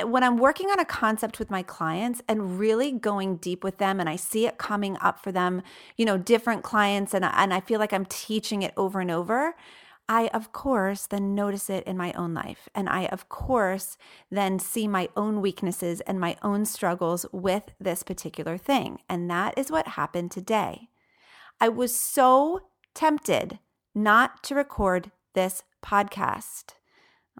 when 0.00 0.22
I'm 0.22 0.38
working 0.38 0.68
on 0.68 0.80
a 0.80 0.84
concept 0.84 1.38
with 1.38 1.50
my 1.50 1.62
clients 1.62 2.22
and 2.26 2.58
really 2.58 2.92
going 2.92 3.36
deep 3.36 3.62
with 3.62 3.78
them 3.78 4.00
and 4.00 4.08
I 4.08 4.16
see 4.16 4.46
it 4.46 4.56
coming 4.56 4.96
up 5.00 5.22
for 5.22 5.32
them, 5.32 5.62
you 5.96 6.06
know, 6.06 6.16
different 6.16 6.62
clients 6.62 7.12
and 7.12 7.24
and 7.24 7.52
I 7.52 7.60
feel 7.60 7.78
like 7.78 7.92
I'm 7.92 8.06
teaching 8.06 8.62
it 8.62 8.72
over 8.76 9.00
and 9.00 9.10
over, 9.10 9.54
I 10.08 10.28
of 10.28 10.52
course 10.52 11.06
then 11.06 11.34
notice 11.34 11.68
it 11.68 11.84
in 11.84 11.96
my 11.96 12.12
own 12.12 12.32
life 12.32 12.68
and 12.74 12.88
I 12.88 13.06
of 13.06 13.28
course 13.28 13.98
then 14.30 14.58
see 14.58 14.88
my 14.88 15.10
own 15.14 15.42
weaknesses 15.42 16.00
and 16.02 16.18
my 16.18 16.36
own 16.42 16.64
struggles 16.64 17.26
with 17.30 17.74
this 17.78 18.02
particular 18.02 18.56
thing. 18.56 18.98
And 19.10 19.30
that 19.30 19.58
is 19.58 19.70
what 19.70 19.88
happened 19.88 20.30
today. 20.30 20.88
I 21.60 21.68
was 21.68 21.94
so 21.94 22.62
tempted 22.94 23.58
not 23.94 24.42
to 24.44 24.54
record 24.54 25.10
this 25.34 25.62
podcast. 25.84 26.74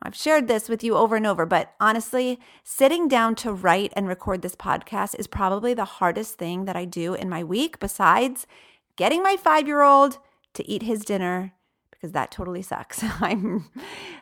I've 0.04 0.16
shared 0.16 0.48
this 0.48 0.68
with 0.68 0.82
you 0.82 0.96
over 0.96 1.16
and 1.16 1.26
over, 1.26 1.46
but 1.46 1.74
honestly, 1.78 2.40
sitting 2.64 3.06
down 3.06 3.34
to 3.36 3.52
write 3.52 3.92
and 3.94 4.08
record 4.08 4.42
this 4.42 4.56
podcast 4.56 5.18
is 5.18 5.26
probably 5.26 5.74
the 5.74 5.84
hardest 5.84 6.38
thing 6.38 6.64
that 6.64 6.76
I 6.76 6.84
do 6.84 7.14
in 7.14 7.28
my 7.28 7.44
week, 7.44 7.78
besides 7.78 8.46
getting 8.96 9.22
my 9.22 9.36
five 9.36 9.66
year 9.66 9.82
old 9.82 10.18
to 10.54 10.68
eat 10.68 10.82
his 10.82 11.04
dinner, 11.04 11.54
because 11.90 12.12
that 12.12 12.32
totally 12.32 12.62
sucks. 12.62 13.04
I'm 13.20 13.70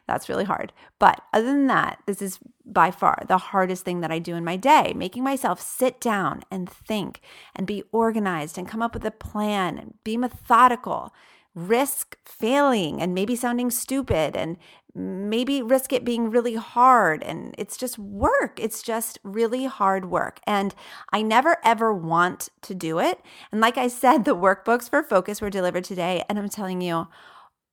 that's 0.07 0.29
really 0.29 0.45
hard. 0.45 0.73
But 0.99 1.23
other 1.33 1.47
than 1.47 1.67
that, 1.69 1.99
this 2.07 2.21
is 2.21 2.39
by 2.67 2.91
far 2.91 3.23
the 3.27 3.39
hardest 3.39 3.85
thing 3.85 4.01
that 4.01 4.13
I 4.13 4.19
do 4.19 4.35
in 4.37 4.45
my 4.45 4.57
day, 4.57 4.93
making 4.95 5.25
myself 5.25 5.61
sit 5.61 5.99
down 5.99 6.43
and 6.51 6.69
think 6.69 7.21
and 7.57 7.67
be 7.67 7.85
organized 7.91 8.59
and 8.59 8.69
come 8.69 8.83
up 8.83 8.93
with 8.93 9.05
a 9.07 9.11
plan 9.11 9.79
and 9.79 9.95
be 10.05 10.19
methodical 10.19 11.13
risk 11.55 12.17
failing 12.25 13.03
and 13.03 13.15
maybe 13.15 13.35
sounding 13.35 13.71
stupid 13.71 14.37
and 14.37 14.57
maybe 14.95 15.63
risk 15.63 15.93
it 15.93 16.05
being 16.05 16.31
really 16.31 16.55
hard 16.55 17.23
and 17.23 17.55
it's 17.59 17.77
just 17.77 17.99
work. 17.99 18.59
It's 18.61 18.83
just 18.83 19.19
really 19.23 19.67
hard 19.67 20.11
work 20.11 20.41
and 20.47 20.75
i 21.13 21.23
never 21.23 21.57
ever 21.65 21.93
want 21.93 22.49
to 22.63 22.75
do 22.75 22.99
it. 22.99 23.21
And 23.53 23.61
like 23.61 23.79
i 23.79 23.89
said 23.89 24.25
the 24.25 24.37
workbooks 24.37 24.89
for 24.89 25.03
focus 25.03 25.41
were 25.41 25.51
delivered 25.51 25.85
today 25.85 26.25
and 26.29 26.39
i'm 26.39 26.49
telling 26.49 26.81
you 26.81 27.09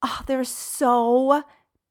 oh 0.03 0.21
they're 0.27 0.43
so 0.43 1.43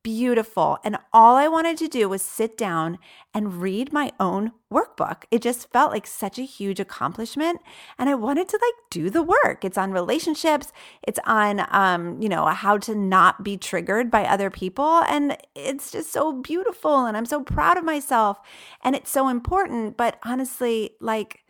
beautiful. 0.06 0.78
And 0.84 0.98
all 1.12 1.34
I 1.34 1.48
wanted 1.48 1.76
to 1.78 1.88
do 1.88 2.08
was 2.08 2.22
sit 2.22 2.56
down 2.56 3.00
and 3.34 3.60
read 3.60 3.92
my 3.92 4.12
own 4.20 4.52
workbook. 4.72 5.24
It 5.32 5.42
just 5.42 5.68
felt 5.72 5.90
like 5.90 6.06
such 6.06 6.38
a 6.38 6.42
huge 6.42 6.78
accomplishment. 6.78 7.60
And 7.98 8.08
I 8.08 8.14
wanted 8.14 8.48
to 8.50 8.60
like 8.62 8.88
do 8.88 9.10
the 9.10 9.24
work. 9.24 9.64
It's 9.64 9.76
on 9.76 9.90
relationships, 9.90 10.72
it's 11.02 11.18
on, 11.26 11.66
um, 11.70 12.22
you 12.22 12.28
know, 12.28 12.46
how 12.46 12.78
to 12.78 12.94
not 12.94 13.42
be 13.42 13.56
triggered 13.56 14.08
by 14.08 14.24
other 14.24 14.48
people. 14.48 15.02
And 15.08 15.36
it's 15.56 15.90
just 15.90 16.12
so 16.12 16.34
beautiful. 16.34 17.06
And 17.06 17.16
I'm 17.16 17.26
so 17.26 17.42
proud 17.42 17.76
of 17.76 17.82
myself. 17.82 18.38
And 18.84 18.94
it's 18.94 19.10
so 19.10 19.26
important. 19.26 19.96
But 19.96 20.20
honestly, 20.22 20.90
like, 21.00 21.42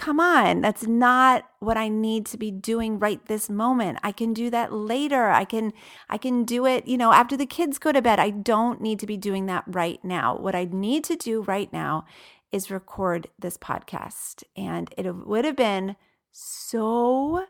come 0.00 0.18
on 0.18 0.62
that's 0.62 0.86
not 0.86 1.44
what 1.58 1.76
i 1.76 1.86
need 1.86 2.24
to 2.24 2.38
be 2.38 2.50
doing 2.50 2.98
right 2.98 3.26
this 3.26 3.50
moment. 3.50 3.98
I 4.02 4.12
can 4.12 4.32
do 4.32 4.48
that 4.48 4.72
later. 4.72 5.28
I 5.28 5.44
can 5.44 5.72
i 6.08 6.16
can 6.16 6.44
do 6.44 6.64
it 6.64 6.86
you 6.86 6.96
know 6.96 7.12
after 7.12 7.36
the 7.36 7.44
kids 7.44 7.78
go 7.78 7.92
to 7.92 8.00
bed. 8.00 8.18
I 8.18 8.30
don't 8.30 8.80
need 8.80 8.98
to 9.00 9.06
be 9.06 9.18
doing 9.18 9.44
that 9.46 9.64
right 9.66 10.02
now. 10.02 10.36
What 10.38 10.54
i 10.54 10.64
need 10.64 11.04
to 11.04 11.16
do 11.16 11.42
right 11.42 11.70
now 11.70 12.06
is 12.50 12.70
record 12.70 13.28
this 13.38 13.58
podcast. 13.58 14.42
And 14.56 14.92
it 14.96 15.10
would 15.10 15.44
have 15.44 15.56
been 15.56 15.96
so 16.32 17.44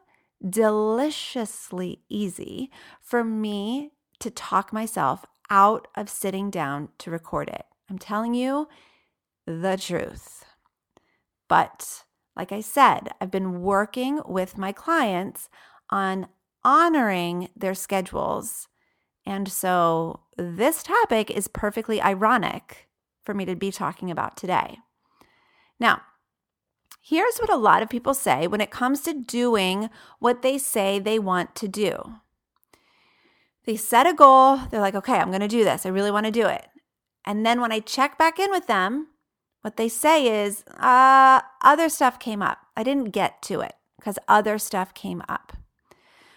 deliciously 0.49 2.01
easy 2.09 2.71
for 3.01 3.23
me 3.23 3.93
to 4.19 4.31
talk 4.31 4.73
myself 4.73 5.25
out 5.51 5.87
of 5.95 6.09
sitting 6.09 6.51
down 6.51 6.89
to 6.99 7.11
record 7.11 7.49
it. 7.49 7.65
I'm 7.89 7.99
telling 7.99 8.35
you 8.35 8.69
the 9.47 9.77
truth. 9.77 10.45
But 11.49 12.05
like 12.41 12.53
I 12.53 12.63
said, 12.63 13.11
I've 13.21 13.31
been 13.31 13.61
working 13.61 14.23
with 14.25 14.57
my 14.57 14.73
clients 14.73 15.51
on 15.91 16.27
honoring 16.65 17.51
their 17.55 17.75
schedules. 17.75 18.67
And 19.27 19.47
so 19.47 20.21
this 20.39 20.83
topic 20.83 21.31
is 21.31 21.49
perfectly 21.49 22.01
ironic 22.01 22.89
for 23.23 23.35
me 23.35 23.45
to 23.45 23.55
be 23.57 23.71
talking 23.71 24.11
about 24.11 24.39
today. 24.39 24.79
Now, 25.79 26.01
here's 27.03 27.37
what 27.37 27.53
a 27.53 27.59
lot 27.59 27.83
of 27.83 27.91
people 27.91 28.15
say 28.15 28.47
when 28.47 28.63
it 28.63 28.71
comes 28.71 29.03
to 29.03 29.13
doing 29.13 29.91
what 30.19 30.41
they 30.41 30.57
say 30.57 30.99
they 30.99 31.19
want 31.19 31.55
to 31.57 31.69
do. 31.69 32.15
They 33.67 33.77
set 33.77 34.07
a 34.07 34.15
goal, 34.15 34.61
they're 34.71 34.81
like, 34.81 34.95
okay, 34.95 35.19
I'm 35.19 35.29
going 35.29 35.41
to 35.43 35.47
do 35.47 35.63
this. 35.63 35.85
I 35.85 35.91
really 35.91 36.11
want 36.11 36.25
to 36.25 36.33
do 36.33 36.47
it. 36.47 36.67
And 37.27 37.45
then 37.45 37.61
when 37.61 37.71
I 37.71 37.81
check 37.81 38.17
back 38.17 38.39
in 38.39 38.51
with 38.51 38.67
them, 38.67 39.09
what 39.63 39.77
they 39.77 39.89
say 39.89 40.45
is, 40.45 40.65
uh, 40.79 41.41
other 41.63 41.89
stuff 41.89 42.19
came 42.19 42.43
up. 42.43 42.59
I 42.77 42.83
didn't 42.83 43.11
get 43.11 43.43
to 43.43 43.61
it 43.61 43.75
because 43.99 44.19
other 44.29 44.59
stuff 44.59 44.95
came 44.95 45.23
up. 45.29 45.53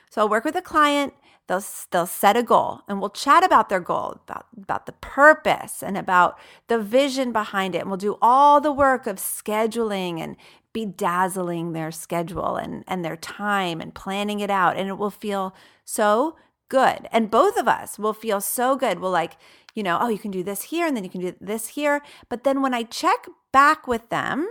So 0.09 0.21
I'll 0.21 0.29
work 0.29 0.45
with 0.45 0.55
a 0.55 0.61
client. 0.61 1.13
They'll, 1.47 1.63
they'll 1.91 2.05
set 2.05 2.37
a 2.37 2.43
goal 2.43 2.81
and 2.87 2.99
we'll 2.99 3.09
chat 3.09 3.43
about 3.43 3.69
their 3.69 3.79
goal, 3.79 4.21
about, 4.23 4.45
about 4.57 4.85
the 4.85 4.93
purpose 4.93 5.83
and 5.83 5.97
about 5.97 6.37
the 6.67 6.79
vision 6.79 7.31
behind 7.31 7.75
it. 7.75 7.79
And 7.79 7.89
we'll 7.89 7.97
do 7.97 8.17
all 8.21 8.61
the 8.61 8.71
work 8.71 9.07
of 9.07 9.17
scheduling 9.17 10.19
and 10.19 10.37
bedazzling 10.71 11.73
their 11.73 11.91
schedule 11.91 12.55
and, 12.55 12.83
and 12.87 13.03
their 13.03 13.17
time 13.17 13.81
and 13.81 13.93
planning 13.93 14.39
it 14.39 14.49
out. 14.49 14.77
And 14.77 14.87
it 14.87 14.97
will 14.97 15.09
feel 15.09 15.53
so 15.83 16.37
good. 16.69 17.07
And 17.11 17.29
both 17.29 17.57
of 17.57 17.67
us 17.67 17.99
will 17.99 18.13
feel 18.13 18.41
so 18.41 18.75
good. 18.75 18.99
We'll 18.99 19.11
like, 19.11 19.37
you 19.73 19.83
know, 19.83 19.97
oh, 19.99 20.07
you 20.07 20.19
can 20.19 20.31
do 20.31 20.43
this 20.43 20.63
here 20.63 20.87
and 20.87 20.95
then 20.95 21.03
you 21.03 21.09
can 21.09 21.21
do 21.21 21.35
this 21.39 21.69
here. 21.69 22.01
But 22.29 22.43
then 22.43 22.61
when 22.61 22.73
I 22.73 22.83
check 22.83 23.27
back 23.51 23.87
with 23.87 24.09
them 24.09 24.47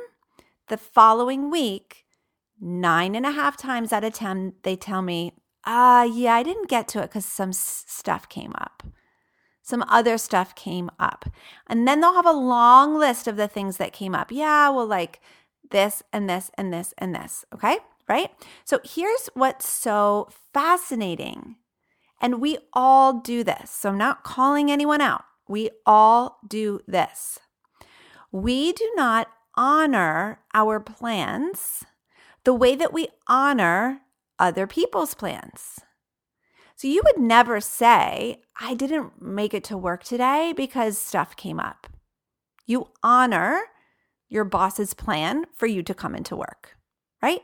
the 0.69 0.76
following 0.76 1.50
week, 1.50 2.05
nine 2.61 3.14
and 3.14 3.26
a 3.26 3.33
half 3.33 3.57
times 3.57 3.93
out 3.93 4.05
of 4.05 4.12
10, 4.12 4.55
they 4.62 4.76
tell 4.76 5.02
me, 5.02 5.33
ah, 5.64 6.00
uh, 6.00 6.05
yeah, 6.05 6.35
I 6.35 6.43
didn't 6.43 6.69
get 6.69 6.88
to 6.88 6.99
it 7.00 7.09
because 7.09 7.25
some 7.25 7.50
s- 7.50 7.85
stuff 7.87 8.29
came 8.29 8.52
up. 8.57 8.83
Some 9.62 9.85
other 9.88 10.19
stuff 10.19 10.55
came 10.57 10.91
up. 10.99 11.26
And 11.69 11.87
then 11.87 12.00
they'll 12.00 12.14
have 12.14 12.26
a 12.26 12.33
long 12.33 12.99
list 12.99 13.29
of 13.29 13.37
the 13.37 13.47
things 13.47 13.76
that 13.76 13.93
came 13.93 14.14
up. 14.14 14.33
Yeah, 14.33 14.71
well, 14.71 14.87
like 14.87 15.21
this 15.71 16.02
and 16.12 16.29
this 16.29 16.50
and 16.55 16.73
this 16.73 16.95
and 16.99 17.14
this. 17.14 17.45
Okay. 17.55 17.79
Right. 18.09 18.31
So 18.64 18.81
here's 18.85 19.31
what's 19.35 19.69
so 19.69 20.29
fascinating 20.52 21.57
and 22.23 22.41
we 22.41 22.57
all 22.73 23.21
do 23.21 23.43
this. 23.43 23.71
So 23.71 23.91
I'm 23.91 23.99
not 23.99 24.23
calling 24.23 24.71
anyone 24.71 25.00
out. 25.00 25.25
We 25.49 25.71
all 25.85 26.38
do 26.47 26.81
this. 26.87 27.41
We 28.31 28.73
do 28.73 28.91
not 28.97 29.29
honor 29.57 30.38
our 30.55 30.81
plans 30.81 31.85
the 32.45 32.55
way 32.55 32.75
that 32.76 32.93
we 32.93 33.09
honor 33.26 34.00
other 34.38 34.67
people's 34.67 35.14
plans. 35.14 35.81
So 36.76 36.88
you 36.88 37.02
would 37.05 37.19
never 37.19 37.61
say, 37.61 38.41
I 38.61 38.75
didn't 38.75 39.21
make 39.21 39.52
it 39.52 39.64
to 39.64 39.76
work 39.76 40.02
today 40.02 40.52
because 40.57 40.97
stuff 40.97 41.37
came 41.37 41.61
up. 41.61 41.87
You 42.67 42.88
honor 43.02 43.61
your 44.29 44.45
boss's 44.45 44.95
plan 44.95 45.45
for 45.52 45.67
you 45.67 45.83
to 45.83 45.95
come 45.95 46.14
into 46.14 46.35
work, 46.35 46.76
right? 47.23 47.43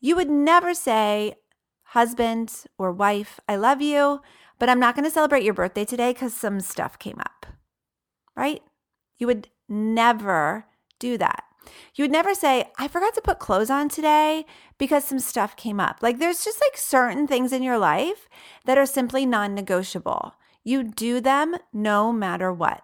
You 0.00 0.16
would 0.16 0.28
never 0.28 0.74
say, 0.74 1.36
husband 1.94 2.52
or 2.76 2.90
wife, 2.90 3.38
I 3.48 3.54
love 3.54 3.80
you, 3.80 4.20
but 4.58 4.68
I'm 4.68 4.80
not 4.80 4.96
going 4.96 5.04
to 5.04 5.10
celebrate 5.10 5.44
your 5.44 5.54
birthday 5.54 5.84
today 5.84 6.12
because 6.12 6.34
some 6.34 6.60
stuff 6.60 6.98
came 6.98 7.18
up, 7.20 7.46
right? 8.36 8.62
You 9.16 9.28
would 9.28 9.48
never 9.68 10.66
do 10.98 11.16
that. 11.18 11.44
You 11.94 12.02
would 12.02 12.10
never 12.10 12.34
say, 12.34 12.64
I 12.78 12.88
forgot 12.88 13.14
to 13.14 13.22
put 13.22 13.38
clothes 13.38 13.70
on 13.70 13.88
today 13.88 14.44
because 14.76 15.04
some 15.04 15.20
stuff 15.20 15.56
came 15.56 15.78
up. 15.78 15.98
Like 16.02 16.18
there's 16.18 16.44
just 16.44 16.60
like 16.60 16.76
certain 16.76 17.28
things 17.28 17.52
in 17.52 17.62
your 17.62 17.78
life 17.78 18.28
that 18.66 18.76
are 18.76 18.86
simply 18.86 19.24
non 19.24 19.54
negotiable. 19.54 20.34
You 20.64 20.82
do 20.82 21.20
them 21.20 21.56
no 21.72 22.12
matter 22.12 22.52
what. 22.52 22.82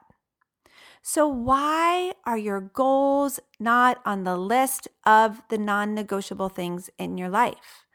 So, 1.02 1.26
why 1.26 2.12
are 2.25 2.38
your 2.38 2.61
goals 2.61 3.40
not 3.59 4.00
on 4.05 4.25
the 4.25 4.37
list 4.37 4.87
of 5.05 5.43
the 5.49 5.59
non 5.59 5.95
negotiable 5.95 6.49
things 6.49 6.90
in 6.99 7.19
your 7.19 7.29
life? 7.29 7.87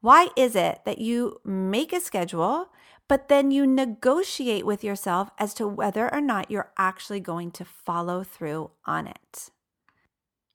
Why 0.00 0.28
is 0.36 0.54
it 0.54 0.80
that 0.84 0.98
you 0.98 1.40
make 1.44 1.92
a 1.92 2.00
schedule, 2.00 2.68
but 3.08 3.28
then 3.28 3.50
you 3.50 3.66
negotiate 3.66 4.64
with 4.64 4.84
yourself 4.84 5.30
as 5.38 5.54
to 5.54 5.66
whether 5.66 6.12
or 6.12 6.20
not 6.20 6.50
you're 6.50 6.72
actually 6.78 7.20
going 7.20 7.50
to 7.52 7.64
follow 7.64 8.22
through 8.22 8.70
on 8.84 9.06
it? 9.06 9.50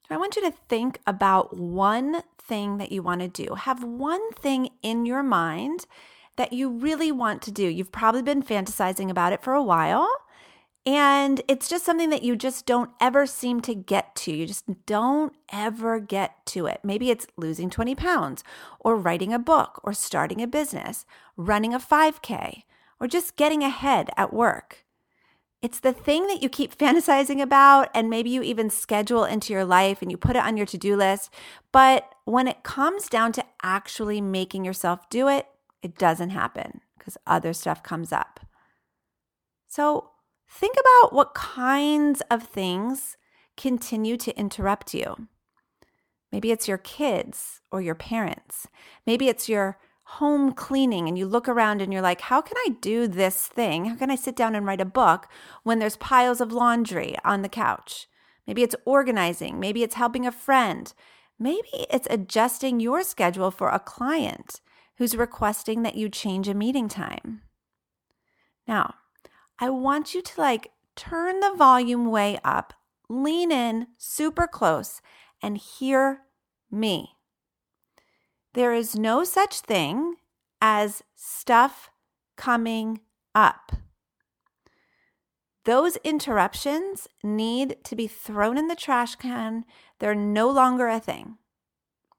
So 0.06 0.14
I 0.14 0.18
want 0.18 0.36
you 0.36 0.42
to 0.42 0.56
think 0.68 1.00
about 1.06 1.56
one 1.56 2.22
thing 2.38 2.78
that 2.78 2.92
you 2.92 3.02
want 3.02 3.22
to 3.22 3.28
do. 3.28 3.54
Have 3.54 3.82
one 3.82 4.32
thing 4.32 4.70
in 4.82 5.06
your 5.06 5.22
mind 5.22 5.86
that 6.36 6.52
you 6.52 6.68
really 6.68 7.12
want 7.12 7.42
to 7.42 7.50
do. 7.50 7.66
You've 7.66 7.92
probably 7.92 8.22
been 8.22 8.42
fantasizing 8.42 9.10
about 9.10 9.32
it 9.32 9.42
for 9.42 9.54
a 9.54 9.62
while. 9.62 10.08
And 10.86 11.40
it's 11.48 11.68
just 11.68 11.84
something 11.84 12.10
that 12.10 12.22
you 12.22 12.36
just 12.36 12.66
don't 12.66 12.90
ever 13.00 13.26
seem 13.26 13.62
to 13.62 13.74
get 13.74 14.14
to. 14.16 14.32
You 14.32 14.46
just 14.46 14.64
don't 14.84 15.32
ever 15.50 15.98
get 15.98 16.44
to 16.46 16.66
it. 16.66 16.80
Maybe 16.82 17.10
it's 17.10 17.26
losing 17.36 17.70
20 17.70 17.94
pounds, 17.94 18.44
or 18.80 18.96
writing 18.96 19.32
a 19.32 19.38
book, 19.38 19.80
or 19.82 19.94
starting 19.94 20.42
a 20.42 20.46
business, 20.46 21.06
running 21.36 21.72
a 21.72 21.78
5K, 21.78 22.64
or 23.00 23.06
just 23.06 23.36
getting 23.36 23.62
ahead 23.62 24.10
at 24.16 24.34
work. 24.34 24.84
It's 25.62 25.80
the 25.80 25.94
thing 25.94 26.26
that 26.26 26.42
you 26.42 26.50
keep 26.50 26.74
fantasizing 26.78 27.40
about, 27.40 27.88
and 27.94 28.10
maybe 28.10 28.28
you 28.28 28.42
even 28.42 28.68
schedule 28.68 29.24
into 29.24 29.54
your 29.54 29.64
life 29.64 30.02
and 30.02 30.10
you 30.10 30.18
put 30.18 30.36
it 30.36 30.44
on 30.44 30.58
your 30.58 30.66
to 30.66 30.76
do 30.76 30.96
list. 30.96 31.30
But 31.72 32.14
when 32.26 32.46
it 32.46 32.62
comes 32.62 33.08
down 33.08 33.32
to 33.32 33.44
actually 33.62 34.20
making 34.20 34.66
yourself 34.66 35.08
do 35.08 35.28
it, 35.28 35.46
it 35.82 35.96
doesn't 35.96 36.30
happen 36.30 36.82
because 36.98 37.16
other 37.26 37.54
stuff 37.54 37.82
comes 37.82 38.12
up. 38.12 38.40
So 39.66 40.10
think 40.48 40.76
about 40.78 41.12
what 41.12 41.34
kinds 41.34 42.22
of 42.30 42.42
things 42.44 43.16
continue 43.56 44.16
to 44.16 44.36
interrupt 44.38 44.94
you. 44.94 45.28
Maybe 46.32 46.50
it's 46.50 46.66
your 46.66 46.78
kids 46.78 47.60
or 47.70 47.80
your 47.80 47.94
parents. 47.94 48.66
Maybe 49.06 49.28
it's 49.28 49.48
your 49.48 49.78
home 50.04 50.52
cleaning 50.52 51.08
and 51.08 51.16
you 51.16 51.26
look 51.26 51.48
around 51.48 51.80
and 51.80 51.92
you're 51.92 52.02
like, 52.02 52.22
how 52.22 52.40
can 52.40 52.56
I 52.58 52.70
do 52.80 53.06
this 53.06 53.46
thing? 53.46 53.86
How 53.86 53.96
can 53.96 54.10
I 54.10 54.16
sit 54.16 54.36
down 54.36 54.54
and 54.54 54.66
write 54.66 54.80
a 54.80 54.84
book 54.84 55.28
when 55.62 55.78
there's 55.78 55.96
piles 55.96 56.40
of 56.40 56.52
laundry 56.52 57.16
on 57.24 57.42
the 57.42 57.48
couch? 57.48 58.06
Maybe 58.46 58.62
it's 58.62 58.76
organizing. 58.84 59.58
Maybe 59.58 59.82
it's 59.82 59.94
helping 59.94 60.26
a 60.26 60.32
friend. 60.32 60.92
Maybe 61.38 61.86
it's 61.90 62.06
adjusting 62.10 62.80
your 62.80 63.02
schedule 63.02 63.50
for 63.50 63.68
a 63.68 63.78
client 63.78 64.60
who's 64.96 65.16
requesting 65.16 65.82
that 65.82 65.96
you 65.96 66.08
change 66.08 66.48
a 66.48 66.54
meeting 66.54 66.88
time. 66.88 67.42
Now, 68.66 68.94
I 69.58 69.70
want 69.70 70.14
you 70.14 70.22
to 70.22 70.40
like 70.40 70.72
turn 70.96 71.40
the 71.40 71.54
volume 71.54 72.10
way 72.10 72.38
up, 72.44 72.74
lean 73.08 73.52
in 73.52 73.88
super 73.96 74.46
close, 74.46 75.00
and 75.42 75.58
hear 75.58 76.22
me. 76.70 77.16
There 78.54 78.72
is 78.72 78.96
no 78.96 79.24
such 79.24 79.60
thing 79.60 80.16
as 80.60 81.02
stuff 81.14 81.90
coming 82.36 83.00
up. 83.34 83.72
Those 85.64 85.96
interruptions 86.04 87.08
need 87.22 87.82
to 87.84 87.96
be 87.96 88.06
thrown 88.06 88.58
in 88.58 88.68
the 88.68 88.76
trash 88.76 89.16
can. 89.16 89.64
They're 89.98 90.14
no 90.14 90.50
longer 90.50 90.88
a 90.88 91.00
thing. 91.00 91.38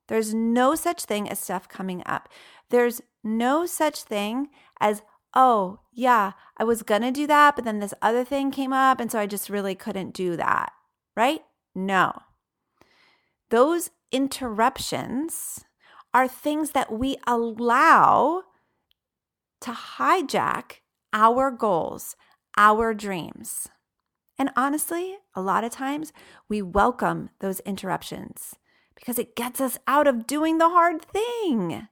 There's 0.08 0.34
no 0.34 0.76
such 0.76 1.06
thing 1.06 1.30
as 1.30 1.40
stuff 1.40 1.68
coming 1.68 2.04
up. 2.06 2.30
There's 2.70 3.02
no 3.24 3.66
such 3.66 4.04
thing 4.04 4.50
as, 4.80 5.02
oh, 5.36 5.80
yeah, 5.92 6.32
I 6.58 6.64
was 6.64 6.84
going 6.84 7.02
to 7.02 7.12
do 7.12 7.28
that, 7.28 7.56
but 7.56 7.66
then 7.66 7.80
this 7.80 7.94
other 8.02 8.24
thing 8.24 8.52
came 8.52 8.74
up. 8.74 9.00
And 9.00 9.12
so 9.12 9.20
I 9.20 9.26
just 9.26 9.50
really 9.50 9.76
couldn't 9.76 10.14
do 10.14 10.36
that. 10.38 10.72
Right? 11.16 11.42
No. 11.74 12.14
Those 13.50 13.92
interruptions 14.12 15.66
are 16.14 16.28
things 16.28 16.72
that 16.72 16.92
we 16.92 17.18
allow 17.28 18.44
to 19.62 19.72
hijack 19.72 20.80
our 21.14 21.52
goals, 21.52 22.16
our 22.58 22.94
dreams. 22.94 23.68
And 24.38 24.52
honestly, 24.56 25.18
a 25.34 25.42
lot 25.42 25.64
of 25.64 25.72
times 25.72 26.12
we 26.50 26.62
welcome 26.62 27.30
those 27.40 27.62
interruptions 27.62 28.56
because 28.96 29.18
it 29.20 29.36
gets 29.36 29.62
us 29.62 29.78
out 29.88 30.08
of 30.08 30.28
doing 30.28 30.58
the 30.58 30.70
hard 30.70 31.02
thing. 31.02 31.88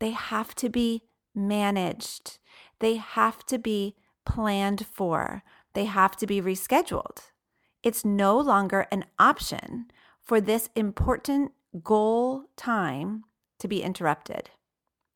They 0.00 0.10
have 0.10 0.54
to 0.56 0.68
be 0.68 1.02
managed, 1.36 2.38
they 2.80 2.96
have 2.96 3.44
to 3.46 3.58
be 3.58 3.94
planned 4.24 4.86
for, 4.92 5.42
they 5.74 5.84
have 5.84 6.16
to 6.16 6.26
be 6.26 6.40
rescheduled. 6.40 7.30
It's 7.82 8.04
no 8.04 8.38
longer 8.38 8.86
an 8.90 9.04
option 9.18 9.86
for 10.22 10.40
this 10.40 10.70
important 10.74 11.52
goal 11.82 12.44
time 12.56 13.24
to 13.60 13.68
be 13.68 13.82
interrupted. 13.82 14.50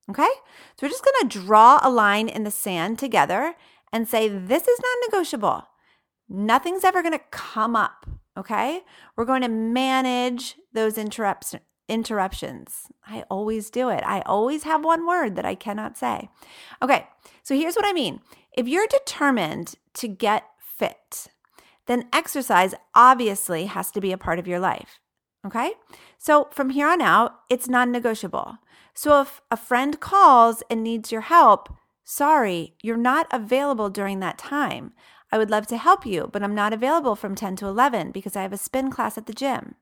Okay? 0.09 0.29
So 0.77 0.83
we're 0.83 0.91
just 0.91 1.05
going 1.05 1.29
to 1.29 1.39
draw 1.41 1.81
a 1.83 1.91
line 1.91 2.29
in 2.29 2.45
the 2.45 2.51
sand 2.51 2.99
together 2.99 3.55
and 3.93 4.09
say, 4.09 4.29
this 4.29 4.67
is 4.69 4.79
non 4.81 5.11
negotiable. 5.11 5.65
Nothing's 6.29 6.85
ever 6.85 7.03
going 7.03 7.19
to 7.19 7.25
come 7.31 7.75
up. 7.75 8.07
Okay? 8.37 8.83
We're 9.17 9.25
going 9.25 9.43
to 9.43 9.49
manage 9.49 10.57
those 10.73 10.97
interrupts, 10.97 11.55
interruptions. 11.91 12.87
I 13.07 13.25
always 13.29 13.69
do 13.69 13.89
it. 13.91 14.03
I 14.07 14.21
always 14.21 14.63
have 14.63 14.85
one 14.85 15.07
word 15.07 15.37
that 15.37 15.45
I 15.45 15.55
cannot 15.55 15.99
say. 15.99 16.31
Okay, 16.81 17.07
so 17.43 17.55
here's 17.55 17.75
what 17.75 17.85
I 17.87 17.93
mean. 17.93 18.21
If 18.57 18.69
you're 18.69 18.87
determined 18.87 19.75
to 19.95 20.09
get 20.09 20.45
fit, 20.59 21.27
then 21.87 22.09
exercise 22.13 22.75
obviously 22.95 23.67
has 23.67 23.91
to 23.91 24.01
be 24.01 24.13
a 24.13 24.19
part 24.19 24.39
of 24.39 24.47
your 24.47 24.61
life. 24.61 25.01
Okay, 25.45 25.73
so 26.17 26.49
from 26.53 26.71
here 26.71 26.87
on 26.87 27.03
out, 27.03 27.41
it's 27.51 27.69
non 27.69 27.91
negotiable. 27.91 28.59
So 28.95 29.21
if 29.21 29.41
a 29.51 29.57
friend 29.57 29.99
calls 29.99 30.63
and 30.71 30.83
needs 30.83 31.11
your 31.11 31.23
help, 31.23 31.75
sorry, 32.05 32.75
you're 32.83 32.97
not 32.97 33.27
available 33.33 33.91
during 33.91 34.21
that 34.21 34.39
time. 34.39 34.93
I 35.33 35.39
would 35.39 35.51
love 35.51 35.67
to 35.69 35.77
help 35.77 36.05
you, 36.05 36.29
but 36.33 36.43
I'm 36.43 36.55
not 36.55 36.73
available 36.73 37.17
from 37.17 37.35
10 37.35 37.57
to 37.57 37.67
11 37.67 38.11
because 38.11 38.37
I 38.37 38.43
have 38.43 38.53
a 38.53 38.59
spin 38.59 38.91
class 38.91 39.17
at 39.17 39.27
the 39.27 39.33
gym 39.33 39.77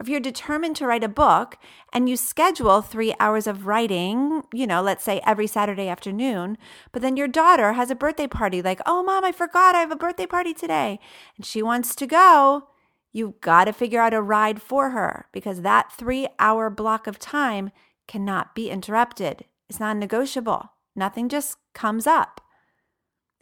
if 0.00 0.08
you're 0.08 0.20
determined 0.20 0.76
to 0.76 0.86
write 0.86 1.02
a 1.02 1.08
book 1.08 1.58
and 1.92 2.08
you 2.08 2.16
schedule 2.16 2.82
three 2.82 3.14
hours 3.18 3.46
of 3.46 3.66
writing, 3.66 4.42
you 4.52 4.66
know, 4.66 4.80
let's 4.80 5.04
say 5.04 5.20
every 5.26 5.46
Saturday 5.46 5.88
afternoon, 5.88 6.56
but 6.92 7.02
then 7.02 7.16
your 7.16 7.28
daughter 7.28 7.72
has 7.72 7.90
a 7.90 7.96
birthday 7.96 8.26
party, 8.26 8.62
like, 8.62 8.80
oh, 8.86 9.02
mom, 9.02 9.24
I 9.24 9.32
forgot 9.32 9.74
I 9.74 9.80
have 9.80 9.90
a 9.90 9.96
birthday 9.96 10.26
party 10.26 10.54
today, 10.54 11.00
and 11.36 11.44
she 11.44 11.62
wants 11.62 11.96
to 11.96 12.06
go, 12.06 12.68
you've 13.12 13.40
got 13.40 13.64
to 13.64 13.72
figure 13.72 14.00
out 14.00 14.14
a 14.14 14.22
ride 14.22 14.62
for 14.62 14.90
her 14.90 15.26
because 15.32 15.62
that 15.62 15.92
three 15.92 16.28
hour 16.38 16.70
block 16.70 17.06
of 17.06 17.18
time 17.18 17.70
cannot 18.06 18.54
be 18.54 18.70
interrupted. 18.70 19.44
It's 19.68 19.80
non 19.80 19.98
negotiable. 19.98 20.70
Nothing 20.94 21.28
just 21.28 21.58
comes 21.74 22.06
up. 22.06 22.40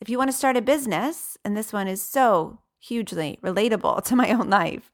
If 0.01 0.09
you 0.09 0.19
want 0.19 0.31
to 0.31 0.37
start 0.37 0.57
a 0.57 0.63
business, 0.63 1.39
and 1.45 1.57
this 1.57 1.73
one 1.73 1.89
is 1.89 2.03
so 2.03 2.61
hugely 2.79 3.39
relatable 3.43 4.05
to 4.07 4.17
my 4.17 4.31
own 4.31 4.49
life, 4.49 4.91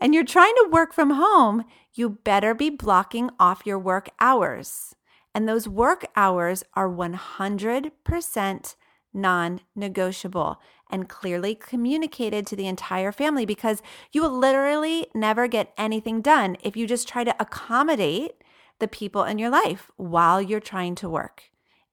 and 0.00 0.14
you're 0.14 0.24
trying 0.24 0.54
to 0.54 0.68
work 0.70 0.92
from 0.92 1.10
home, 1.10 1.64
you 1.94 2.10
better 2.10 2.54
be 2.54 2.70
blocking 2.70 3.30
off 3.40 3.66
your 3.66 3.78
work 3.78 4.10
hours. 4.20 4.94
And 5.34 5.48
those 5.48 5.68
work 5.68 6.06
hours 6.16 6.64
are 6.74 6.88
100% 6.88 8.76
non 9.12 9.60
negotiable 9.74 10.60
and 10.90 11.08
clearly 11.08 11.54
communicated 11.54 12.46
to 12.46 12.56
the 12.56 12.66
entire 12.66 13.10
family 13.10 13.46
because 13.46 13.82
you 14.12 14.22
will 14.22 14.38
literally 14.38 15.06
never 15.14 15.48
get 15.48 15.72
anything 15.76 16.20
done 16.20 16.56
if 16.62 16.76
you 16.76 16.86
just 16.86 17.08
try 17.08 17.24
to 17.24 17.34
accommodate 17.40 18.42
the 18.78 18.88
people 18.88 19.24
in 19.24 19.38
your 19.38 19.50
life 19.50 19.90
while 19.96 20.40
you're 20.40 20.60
trying 20.60 20.94
to 20.94 21.08
work. 21.08 21.44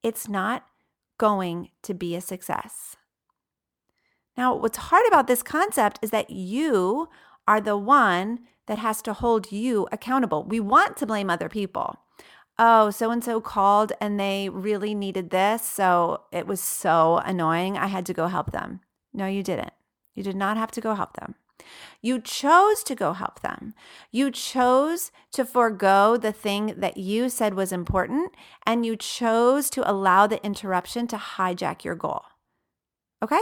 It's 0.04 0.28
not 0.28 0.66
going 1.18 1.70
to 1.84 1.94
be 1.94 2.16
a 2.16 2.22
success. 2.22 2.98
Now, 4.36 4.56
what's 4.56 4.78
hard 4.78 5.06
about 5.08 5.28
this 5.28 5.44
concept 5.44 6.00
is 6.02 6.10
that 6.10 6.30
you 6.30 7.08
are 7.48 7.62
the 7.62 7.78
one 7.78 8.40
that 8.68 8.80
has 8.80 9.02
to 9.04 9.14
hold 9.14 9.52
you 9.52 9.88
accountable. 9.92 10.44
We 10.44 10.60
want 10.60 10.98
to 10.98 11.06
blame 11.06 11.30
other 11.30 11.50
people. 11.50 11.98
Oh, 12.58 12.92
so 12.92 13.12
and 13.12 13.24
so 13.24 13.42
called 13.42 13.94
and 14.00 14.20
they 14.20 14.50
really 14.50 14.94
needed 14.94 15.32
this. 15.32 15.64
So 15.66 16.22
it 16.32 16.48
was 16.48 16.62
so 16.62 17.18
annoying. 17.26 17.78
I 17.78 17.88
had 17.88 18.06
to 18.06 18.14
go 18.14 18.28
help 18.28 18.52
them. 18.52 18.82
No, 19.14 19.26
you 19.26 19.44
didn't. 19.44 19.74
You 20.16 20.24
did 20.24 20.36
not 20.36 20.58
have 20.58 20.72
to 20.72 20.82
go 20.82 20.94
help 20.94 21.18
them. 21.18 21.36
You 22.02 22.20
chose 22.20 22.84
to 22.84 22.96
go 22.96 23.14
help 23.14 23.42
them. 23.42 23.74
You 24.12 24.32
chose 24.32 25.12
to 25.32 25.46
forego 25.46 26.18
the 26.18 26.34
thing 26.34 26.74
that 26.78 26.98
you 26.98 27.30
said 27.30 27.54
was 27.54 27.72
important, 27.72 28.36
and 28.66 28.86
you 28.86 28.98
chose 28.98 29.70
to 29.72 29.90
allow 29.90 30.28
the 30.28 30.44
interruption 30.46 31.08
to 31.08 31.18
hijack 31.18 31.84
your 31.84 31.96
goal. 31.96 32.24
Okay? 33.22 33.42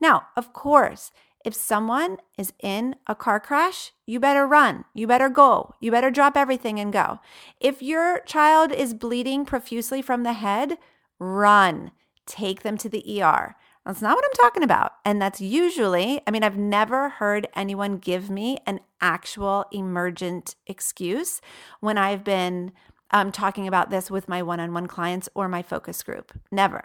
Now, 0.00 0.26
of 0.36 0.52
course, 0.52 1.12
if 1.44 1.54
someone 1.54 2.18
is 2.36 2.52
in 2.62 2.96
a 3.06 3.14
car 3.14 3.40
crash, 3.40 3.92
you 4.06 4.20
better 4.20 4.46
run. 4.46 4.84
You 4.94 5.06
better 5.06 5.28
go. 5.28 5.74
You 5.80 5.90
better 5.90 6.10
drop 6.10 6.36
everything 6.36 6.78
and 6.78 6.92
go. 6.92 7.20
If 7.60 7.82
your 7.82 8.20
child 8.20 8.72
is 8.72 8.92
bleeding 8.94 9.44
profusely 9.44 10.02
from 10.02 10.22
the 10.22 10.34
head, 10.34 10.76
run. 11.18 11.92
Take 12.26 12.62
them 12.62 12.76
to 12.78 12.88
the 12.88 13.22
ER. 13.22 13.56
That's 13.86 14.02
not 14.02 14.16
what 14.16 14.24
I'm 14.24 14.44
talking 14.44 14.62
about. 14.62 14.92
And 15.04 15.20
that's 15.20 15.40
usually, 15.40 16.20
I 16.26 16.30
mean, 16.30 16.44
I've 16.44 16.58
never 16.58 17.08
heard 17.08 17.48
anyone 17.56 17.96
give 17.96 18.28
me 18.28 18.58
an 18.66 18.80
actual 19.00 19.64
emergent 19.72 20.54
excuse 20.66 21.40
when 21.80 21.96
I've 21.96 22.22
been 22.22 22.72
um, 23.10 23.32
talking 23.32 23.66
about 23.66 23.90
this 23.90 24.10
with 24.10 24.28
my 24.28 24.42
one 24.42 24.60
on 24.60 24.74
one 24.74 24.86
clients 24.86 25.28
or 25.34 25.48
my 25.48 25.62
focus 25.62 26.02
group. 26.02 26.38
Never. 26.52 26.84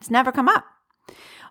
It's 0.00 0.10
never 0.10 0.30
come 0.30 0.48
up. 0.48 0.66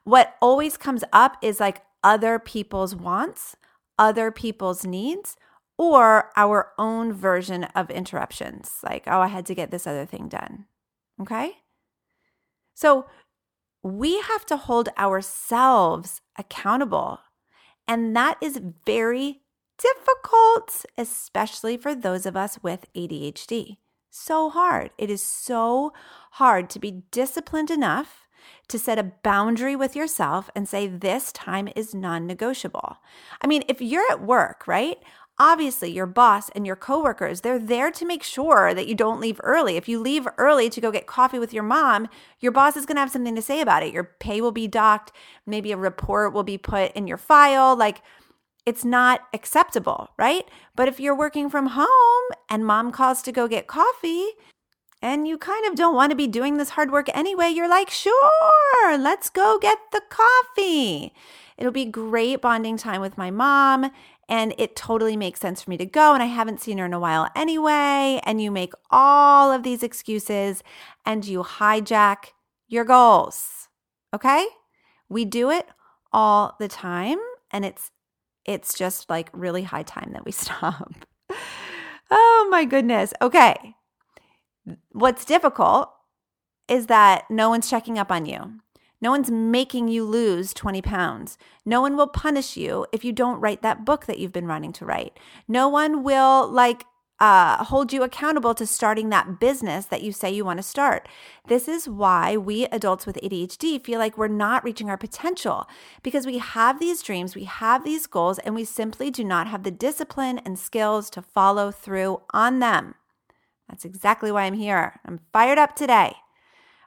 What 0.03 0.35
always 0.39 0.77
comes 0.77 1.03
up 1.11 1.37
is 1.41 1.59
like, 1.59 1.81
other 2.05 2.37
people's 2.39 2.95
wants, 2.95 3.57
other 3.97 4.31
people's 4.31 4.85
needs, 4.85 5.35
or 5.77 6.29
our 6.37 6.71
own 6.77 7.11
version 7.11 7.65
of 7.75 7.89
interruptions, 7.89 8.71
like, 8.83 9.03
oh, 9.07 9.19
I 9.19 9.27
had 9.27 9.45
to 9.47 9.55
get 9.55 9.71
this 9.71 9.87
other 9.87 10.05
thing 10.05 10.29
done. 10.29 10.65
Okay? 11.19 11.57
So 12.75 13.07
we 13.83 14.21
have 14.21 14.45
to 14.45 14.57
hold 14.57 14.89
ourselves 14.97 16.21
accountable. 16.37 17.19
And 17.87 18.15
that 18.15 18.37
is 18.41 18.61
very 18.85 19.41
difficult, 19.77 20.85
especially 20.97 21.75
for 21.75 21.93
those 21.93 22.25
of 22.25 22.37
us 22.37 22.59
with 22.61 22.85
ADHD. 22.95 23.77
So 24.09 24.49
hard. 24.49 24.91
It 24.97 25.09
is 25.09 25.21
so 25.21 25.91
hard 26.33 26.69
to 26.69 26.79
be 26.79 27.03
disciplined 27.11 27.69
enough 27.69 28.24
to 28.67 28.79
set 28.79 28.99
a 28.99 29.11
boundary 29.23 29.75
with 29.75 29.95
yourself 29.95 30.49
and 30.55 30.67
say, 30.67 30.87
this 30.87 31.31
time 31.31 31.69
is 31.75 31.93
non 31.93 32.25
negotiable. 32.25 32.97
I 33.41 33.47
mean, 33.47 33.63
if 33.67 33.81
you're 33.81 34.09
at 34.11 34.21
work, 34.21 34.67
right? 34.67 34.97
Obviously, 35.37 35.91
your 35.91 36.05
boss 36.05 36.49
and 36.51 36.65
your 36.65 36.77
coworkers, 36.77 37.41
they're 37.41 37.59
there 37.59 37.91
to 37.91 38.05
make 38.05 38.23
sure 38.23 38.73
that 38.73 38.87
you 38.87 38.95
don't 38.95 39.19
leave 39.19 39.41
early. 39.43 39.75
If 39.75 39.89
you 39.89 39.99
leave 39.99 40.27
early 40.37 40.69
to 40.69 40.79
go 40.79 40.91
get 40.91 41.07
coffee 41.07 41.39
with 41.39 41.53
your 41.53 41.63
mom, 41.63 42.07
your 42.39 42.53
boss 42.53 42.77
is 42.77 42.85
going 42.85 42.95
to 42.95 43.01
have 43.01 43.11
something 43.11 43.35
to 43.35 43.41
say 43.41 43.59
about 43.59 43.83
it. 43.83 43.93
Your 43.93 44.15
pay 44.19 44.39
will 44.39 44.53
be 44.53 44.67
docked, 44.67 45.11
maybe 45.45 45.73
a 45.73 45.77
report 45.77 46.31
will 46.31 46.43
be 46.43 46.57
put 46.57 46.93
in 46.93 47.05
your 47.05 47.17
file. 47.17 47.75
Like, 47.75 48.01
it's 48.65 48.85
not 48.85 49.21
acceptable, 49.33 50.09
right? 50.17 50.45
But 50.73 50.87
if 50.87 51.01
you're 51.01 51.17
working 51.17 51.49
from 51.49 51.67
home 51.67 52.37
and 52.49 52.65
mom 52.65 52.93
calls 52.93 53.21
to 53.23 53.33
go 53.33 53.47
get 53.47 53.67
coffee, 53.67 54.25
and 55.05 55.27
you 55.27 55.37
kind 55.37 55.67
of 55.67 55.75
don't 55.75 55.93
want 55.93 56.09
to 56.09 56.15
be 56.15 56.25
doing 56.25 56.57
this 56.57 56.69
hard 56.69 56.91
work 56.91 57.09
anyway, 57.13 57.49
you're 57.49 57.69
like, 57.69 57.91
sure, 57.91 58.97
let's 58.97 59.29
go 59.29 59.59
get 59.61 59.77
the 59.91 60.01
coffee. 60.09 61.13
It'll 61.59 61.71
be 61.71 61.85
great 61.85 62.41
bonding 62.41 62.75
time 62.75 63.01
with 63.01 63.15
my 63.15 63.29
mom. 63.29 63.91
And 64.27 64.55
it 64.57 64.75
totally 64.75 65.15
makes 65.15 65.39
sense 65.39 65.61
for 65.61 65.69
me 65.69 65.77
to 65.77 65.85
go. 65.85 66.15
And 66.15 66.23
I 66.23 66.25
haven't 66.25 66.59
seen 66.59 66.79
her 66.79 66.85
in 66.87 66.93
a 66.93 66.99
while 66.99 67.29
anyway. 67.35 68.19
And 68.23 68.41
you 68.41 68.49
make 68.49 68.73
all 68.89 69.51
of 69.51 69.61
these 69.61 69.83
excuses 69.83 70.63
and 71.05 71.23
you 71.23 71.43
hijack 71.43 72.31
your 72.67 72.83
goals. 72.83 73.67
Okay? 74.11 74.47
We 75.07 75.23
do 75.23 75.51
it 75.51 75.67
all 76.11 76.55
the 76.59 76.67
time. 76.67 77.19
And 77.51 77.63
it's 77.63 77.91
it's 78.43 78.75
just 78.75 79.07
like 79.07 79.29
really 79.33 79.63
high 79.63 79.83
time 79.83 80.13
that 80.13 80.25
we 80.25 80.31
stop. 80.31 80.95
oh 82.09 82.47
my 82.49 82.65
goodness. 82.65 83.13
Okay. 83.21 83.75
What's 84.91 85.25
difficult 85.25 85.91
is 86.67 86.87
that 86.87 87.25
no 87.29 87.49
one's 87.49 87.69
checking 87.69 87.99
up 87.99 88.11
on 88.11 88.25
you. 88.25 88.59
No 89.01 89.11
one's 89.11 89.29
making 89.29 89.87
you 89.87 90.03
lose 90.03 90.53
20 90.53 90.81
pounds. 90.81 91.37
No 91.65 91.81
one 91.81 91.95
will 91.95 92.07
punish 92.07 92.57
you 92.57 92.87
if 92.91 93.03
you 93.03 93.11
don't 93.11 93.39
write 93.39 93.61
that 93.61 93.85
book 93.85 94.05
that 94.05 94.19
you've 94.19 94.31
been 94.31 94.47
running 94.47 94.73
to 94.73 94.85
write. 94.85 95.19
No 95.47 95.67
one 95.67 96.03
will 96.03 96.47
like 96.47 96.85
uh, 97.19 97.63
hold 97.63 97.93
you 97.93 98.03
accountable 98.03 98.53
to 98.53 98.65
starting 98.65 99.09
that 99.09 99.39
business 99.39 99.85
that 99.85 100.03
you 100.03 100.11
say 100.11 100.31
you 100.31 100.43
want 100.43 100.57
to 100.57 100.63
start. 100.63 101.07
This 101.47 101.67
is 101.67 101.87
why 101.87 102.35
we 102.35 102.65
adults 102.65 103.05
with 103.05 103.19
ADHD 103.21 103.83
feel 103.83 103.99
like 103.99 104.17
we're 104.17 104.27
not 104.27 104.63
reaching 104.63 104.89
our 104.89 104.97
potential 104.97 105.67
because 106.03 106.25
we 106.25 106.39
have 106.39 106.79
these 106.79 107.01
dreams, 107.01 107.35
we 107.35 107.45
have 107.45 107.85
these 107.85 108.07
goals, 108.07 108.39
and 108.39 108.53
we 108.53 108.65
simply 108.65 109.11
do 109.11 109.23
not 109.23 109.47
have 109.47 109.63
the 109.63 109.71
discipline 109.71 110.39
and 110.39 110.59
skills 110.59 111.09
to 111.11 111.21
follow 111.21 111.71
through 111.71 112.21
on 112.31 112.59
them. 112.59 112.95
That's 113.69 113.85
exactly 113.85 114.31
why 114.31 114.43
I'm 114.43 114.53
here. 114.53 114.99
I'm 115.05 115.19
fired 115.33 115.57
up 115.57 115.75
today. 115.75 116.15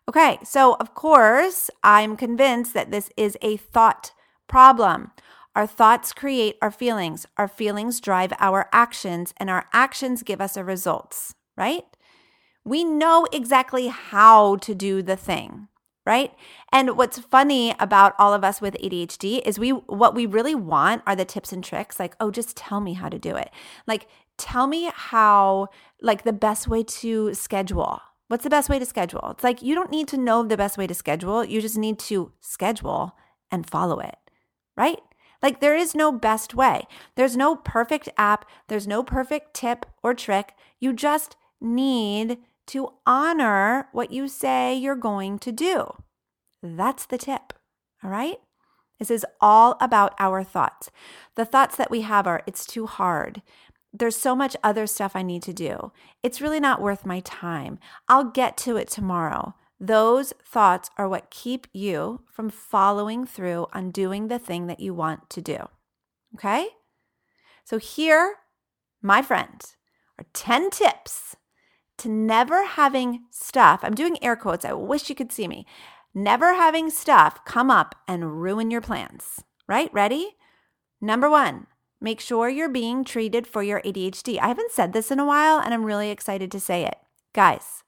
Okay, 0.08 0.38
so 0.42 0.74
of 0.80 0.94
course, 0.94 1.70
I'm 1.82 2.16
convinced 2.16 2.72
that 2.74 2.90
this 2.90 3.10
is 3.16 3.36
a 3.42 3.56
thought 3.58 4.12
problem. 4.46 5.10
Our 5.54 5.66
thoughts 5.66 6.12
create 6.12 6.56
our 6.62 6.70
feelings, 6.70 7.26
our 7.36 7.48
feelings 7.48 8.00
drive 8.00 8.32
our 8.38 8.68
actions, 8.72 9.34
and 9.36 9.50
our 9.50 9.66
actions 9.72 10.22
give 10.22 10.40
us 10.40 10.56
our 10.56 10.64
results, 10.64 11.34
right? 11.56 11.84
We 12.64 12.84
know 12.84 13.26
exactly 13.32 13.88
how 13.88 14.56
to 14.56 14.74
do 14.74 15.02
the 15.02 15.16
thing 15.16 15.68
right? 16.08 16.32
And 16.72 16.96
what's 16.96 17.18
funny 17.18 17.74
about 17.78 18.14
all 18.18 18.32
of 18.32 18.42
us 18.42 18.62
with 18.62 18.78
ADHD 18.82 19.42
is 19.44 19.58
we 19.58 19.72
what 19.72 20.14
we 20.14 20.24
really 20.24 20.54
want 20.54 21.02
are 21.06 21.14
the 21.14 21.26
tips 21.26 21.52
and 21.52 21.62
tricks 21.62 22.00
like, 22.00 22.16
"Oh, 22.18 22.30
just 22.30 22.56
tell 22.56 22.80
me 22.80 22.94
how 22.94 23.10
to 23.10 23.18
do 23.18 23.36
it." 23.36 23.50
Like, 23.86 24.08
tell 24.38 24.66
me 24.66 24.90
how 24.94 25.68
like 26.01 26.24
the 26.24 26.33
best 26.33 26.68
way 26.68 26.83
to 26.83 27.35
schedule. 27.35 28.01
What's 28.29 28.44
the 28.44 28.51
best 28.51 28.68
way 28.68 28.79
to 28.79 28.87
schedule? 28.87 29.31
It's 29.31 29.44
like 29.44 29.62
you 29.62 29.74
don't 29.74 29.90
need 29.90 30.09
to 30.09 30.16
know 30.16 30.42
the 30.42 30.57
best 30.57 30.79
way 30.79 30.87
to 30.87 30.94
schedule. 30.94 31.44
You 31.44 31.61
just 31.61 31.79
need 31.79 31.98
to 32.01 32.33
schedule 32.40 33.16
and 33.51 33.68
follow 33.68 34.01
it, 34.01 34.16
right? 34.77 35.01
Like 35.42 35.61
there 35.61 35.77
is 35.77 35.94
no 35.94 36.12
best 36.12 36.55
way. 36.55 36.87
There's 37.16 37.37
no 37.37 37.57
perfect 37.57 38.09
app, 38.18 38.44
there's 38.68 38.87
no 38.87 39.03
perfect 39.03 39.55
tip 39.55 39.87
or 40.03 40.14
trick. 40.14 40.53
You 40.81 40.92
just 40.92 41.37
need 41.61 42.38
to 42.68 42.92
honor 43.07 43.88
what 43.92 44.12
you 44.12 44.29
say 44.29 44.74
you're 44.74 44.96
going 44.96 45.38
to 45.40 45.53
do. 45.53 45.92
That's 46.62 47.07
the 47.07 47.18
tip. 47.18 47.53
All 48.05 48.11
right? 48.11 48.38
This 48.98 49.11
is 49.11 49.24
all 49.40 49.77
about 49.81 50.14
our 50.18 50.42
thoughts. 50.42 50.90
The 51.37 51.44
thoughts 51.44 51.77
that 51.77 51.90
we 51.90 52.01
have 52.03 52.27
are 52.27 52.42
it's 52.46 52.66
too 52.66 52.87
hard. 52.87 53.42
There's 53.92 54.16
so 54.16 54.37
much 54.37 54.57
other 54.62 54.87
stuff 54.87 55.12
I 55.14 55.22
need 55.22 55.42
to 55.44 55.53
do. 55.53 55.92
It's 56.22 56.40
really 56.40 56.61
not 56.61 56.83
worth 56.83 57.07
my 57.07 57.20
time. 57.20 57.79
I'll 58.09 58.24
get 58.24 58.57
to 58.59 58.77
it 58.77 58.88
tomorrow. 58.88 59.55
Those 59.81 60.33
thoughts 60.44 60.90
are 60.98 61.09
what 61.09 61.31
keep 61.31 61.66
you 61.72 62.22
from 62.27 62.51
following 62.51 63.24
through 63.24 63.66
on 63.72 63.90
doing 63.90 64.29
the 64.29 64.38
thing 64.38 64.66
that 64.66 64.81
you 64.81 64.92
want 64.92 65.31
to 65.31 65.40
do. 65.40 65.68
Okay? 66.35 66.68
So, 67.64 67.79
here, 67.79 68.37
my 69.01 69.22
friend, 69.22 69.64
are 70.18 70.27
10 70.33 70.70
tips 70.70 71.37
to 71.98 72.09
never 72.09 72.64
having 72.64 73.24
stuff, 73.31 73.81
I'm 73.83 73.94
doing 73.94 74.22
air 74.22 74.37
quotes, 74.37 74.64
I 74.64 74.72
wish 74.72 75.09
you 75.09 75.14
could 75.14 75.33
see 75.33 75.48
me, 75.48 75.66
never 76.14 76.55
having 76.55 76.90
stuff 76.90 77.44
come 77.44 77.70
up 77.70 77.94
and 78.07 78.40
ruin 78.40 78.70
your 78.70 78.81
plans, 78.81 79.42
right? 79.66 79.92
Ready? 79.92 80.37
Number 81.01 81.29
one, 81.29 81.66
make 82.00 82.20
sure 82.20 82.48
you're 82.48 82.68
being 82.68 83.04
treated 83.04 83.46
for 83.46 83.62
your 83.62 83.80
ADHD. 83.82 84.38
I 84.38 84.48
haven't 84.48 84.72
said 84.72 84.92
this 84.92 85.11
in 85.11 85.18
a 85.18 85.26
while 85.26 85.58
and 85.58 85.74
I'm 85.74 85.84
really 85.84 86.11
excited 86.11 86.50
to 86.52 86.61
say 86.61 86.84
it. 86.84 86.96
Guys, 87.32 87.84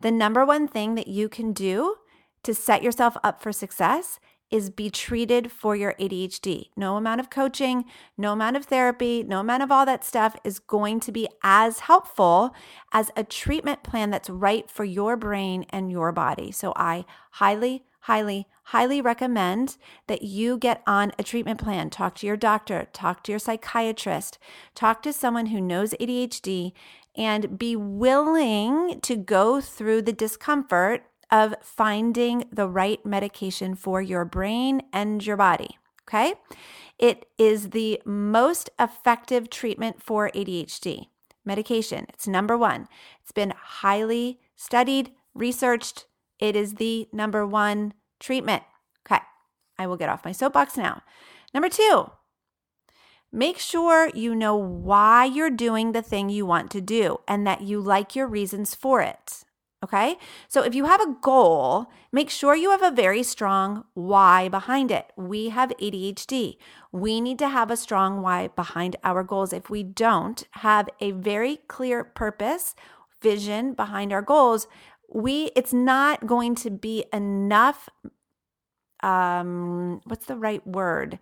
the 0.00 0.10
number 0.10 0.44
one 0.44 0.68
thing 0.68 0.94
that 0.96 1.08
you 1.08 1.28
can 1.28 1.52
do 1.52 1.96
to 2.42 2.54
set 2.54 2.82
yourself 2.82 3.16
up 3.22 3.42
for 3.42 3.52
success 3.52 4.20
is 4.50 4.70
be 4.70 4.90
treated 4.90 5.50
for 5.50 5.74
your 5.74 5.94
ADHD. 5.98 6.66
No 6.76 6.96
amount 6.96 7.20
of 7.20 7.30
coaching, 7.30 7.86
no 8.16 8.32
amount 8.32 8.56
of 8.56 8.66
therapy, 8.66 9.24
no 9.26 9.40
amount 9.40 9.62
of 9.62 9.72
all 9.72 9.84
that 9.86 10.04
stuff 10.04 10.36
is 10.44 10.58
going 10.58 11.00
to 11.00 11.10
be 11.10 11.26
as 11.42 11.80
helpful 11.80 12.54
as 12.92 13.10
a 13.16 13.24
treatment 13.24 13.82
plan 13.82 14.10
that's 14.10 14.30
right 14.30 14.70
for 14.70 14.84
your 14.84 15.16
brain 15.16 15.66
and 15.70 15.90
your 15.90 16.12
body. 16.12 16.52
So 16.52 16.72
I 16.76 17.04
highly, 17.32 17.84
highly, 18.04 18.46
highly 18.64 19.00
recommend 19.00 19.78
that 20.08 20.22
you 20.22 20.58
get 20.58 20.82
on 20.86 21.12
a 21.18 21.22
treatment 21.22 21.58
plan. 21.58 21.88
Talk 21.88 22.14
to 22.16 22.26
your 22.26 22.36
doctor, 22.36 22.86
talk 22.92 23.22
to 23.24 23.32
your 23.32 23.38
psychiatrist, 23.38 24.38
talk 24.74 25.02
to 25.02 25.12
someone 25.12 25.46
who 25.46 25.60
knows 25.60 25.94
ADHD, 25.98 26.72
and 27.16 27.58
be 27.58 27.74
willing 27.74 29.00
to 29.00 29.16
go 29.16 29.60
through 29.60 30.02
the 30.02 30.12
discomfort 30.12 31.04
of 31.30 31.54
finding 31.62 32.44
the 32.52 32.68
right 32.68 33.04
medication 33.06 33.74
for 33.74 34.02
your 34.02 34.26
brain 34.26 34.82
and 34.92 35.24
your 35.24 35.36
body. 35.36 35.78
Okay. 36.06 36.34
It 36.98 37.24
is 37.38 37.70
the 37.70 38.02
most 38.04 38.68
effective 38.78 39.48
treatment 39.48 40.02
for 40.02 40.30
ADHD. 40.34 41.06
Medication, 41.46 42.04
it's 42.10 42.28
number 42.28 42.58
one. 42.58 42.86
It's 43.22 43.32
been 43.32 43.54
highly 43.56 44.40
studied, 44.56 45.12
researched. 45.34 46.04
It 46.38 46.56
is 46.56 46.74
the 46.74 47.08
number 47.12 47.46
one 47.46 47.94
treatment. 48.20 48.62
Okay. 49.06 49.22
I 49.78 49.86
will 49.86 49.96
get 49.96 50.08
off 50.08 50.24
my 50.24 50.32
soapbox 50.32 50.76
now. 50.76 51.02
Number 51.52 51.68
two, 51.68 52.10
make 53.32 53.58
sure 53.58 54.10
you 54.14 54.34
know 54.34 54.56
why 54.56 55.24
you're 55.24 55.50
doing 55.50 55.92
the 55.92 56.02
thing 56.02 56.28
you 56.28 56.46
want 56.46 56.70
to 56.72 56.80
do 56.80 57.18
and 57.28 57.46
that 57.46 57.62
you 57.62 57.80
like 57.80 58.16
your 58.16 58.26
reasons 58.26 58.74
for 58.74 59.00
it. 59.00 59.44
Okay. 59.84 60.16
So 60.48 60.62
if 60.62 60.74
you 60.74 60.86
have 60.86 61.02
a 61.02 61.14
goal, 61.20 61.90
make 62.10 62.30
sure 62.30 62.54
you 62.54 62.70
have 62.70 62.82
a 62.82 62.90
very 62.90 63.22
strong 63.22 63.84
why 63.92 64.48
behind 64.48 64.90
it. 64.90 65.12
We 65.14 65.50
have 65.50 65.76
ADHD. 65.78 66.56
We 66.90 67.20
need 67.20 67.38
to 67.40 67.50
have 67.50 67.70
a 67.70 67.76
strong 67.76 68.22
why 68.22 68.48
behind 68.48 68.96
our 69.04 69.22
goals. 69.22 69.52
If 69.52 69.68
we 69.68 69.82
don't 69.82 70.42
have 70.52 70.88
a 71.00 71.10
very 71.10 71.58
clear 71.68 72.02
purpose, 72.02 72.74
vision 73.20 73.74
behind 73.74 74.10
our 74.10 74.22
goals, 74.22 74.66
we 75.12 75.50
it's 75.56 75.72
not 75.72 76.26
going 76.26 76.54
to 76.56 76.70
be 76.70 77.04
enough 77.12 77.88
um 79.02 80.00
what's 80.04 80.26
the 80.26 80.36
right 80.36 80.66
word? 80.66 81.18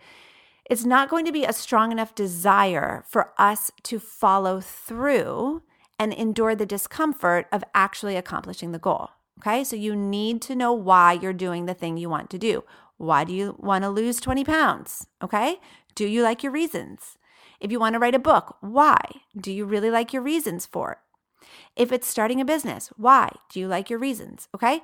It's 0.70 0.84
not 0.84 1.10
going 1.10 1.24
to 1.26 1.32
be 1.32 1.44
a 1.44 1.52
strong 1.52 1.92
enough 1.92 2.14
desire 2.14 3.04
for 3.08 3.32
us 3.36 3.70
to 3.82 3.98
follow 3.98 4.60
through 4.60 5.62
and 5.98 6.12
endure 6.12 6.54
the 6.54 6.66
discomfort 6.66 7.46
of 7.52 7.64
actually 7.74 8.16
accomplishing 8.16 8.72
the 8.72 8.78
goal. 8.78 9.10
Okay, 9.40 9.64
so 9.64 9.76
you 9.76 9.96
need 9.96 10.40
to 10.42 10.54
know 10.54 10.72
why 10.72 11.14
you're 11.14 11.32
doing 11.32 11.66
the 11.66 11.74
thing 11.74 11.96
you 11.96 12.08
want 12.08 12.30
to 12.30 12.38
do. 12.38 12.64
Why 12.96 13.24
do 13.24 13.32
you 13.32 13.56
want 13.58 13.82
to 13.82 13.90
lose 13.90 14.20
20 14.20 14.44
pounds? 14.44 15.06
Okay, 15.22 15.56
do 15.94 16.06
you 16.06 16.22
like 16.22 16.42
your 16.42 16.52
reasons? 16.52 17.18
If 17.60 17.70
you 17.70 17.80
want 17.80 17.94
to 17.94 17.98
write 17.98 18.14
a 18.14 18.20
book, 18.20 18.56
why? 18.60 18.98
Do 19.36 19.52
you 19.52 19.64
really 19.64 19.90
like 19.90 20.12
your 20.12 20.22
reasons 20.22 20.66
for 20.66 20.92
it? 20.92 20.98
If 21.76 21.92
it's 21.92 22.06
starting 22.06 22.40
a 22.40 22.44
business, 22.44 22.90
why? 22.96 23.30
Do 23.50 23.60
you 23.60 23.68
like 23.68 23.90
your 23.90 23.98
reasons? 23.98 24.48
Okay, 24.54 24.80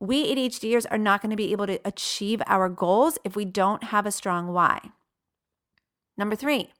we 0.00 0.34
ADHDers 0.34 0.86
are 0.90 0.98
not 0.98 1.22
going 1.22 1.30
to 1.30 1.36
be 1.36 1.52
able 1.52 1.66
to 1.66 1.80
achieve 1.84 2.42
our 2.46 2.68
goals 2.68 3.18
if 3.24 3.36
we 3.36 3.44
don't 3.44 3.84
have 3.84 4.06
a 4.06 4.12
strong 4.12 4.52
why. 4.52 4.80
Number 6.16 6.36
three, 6.36 6.70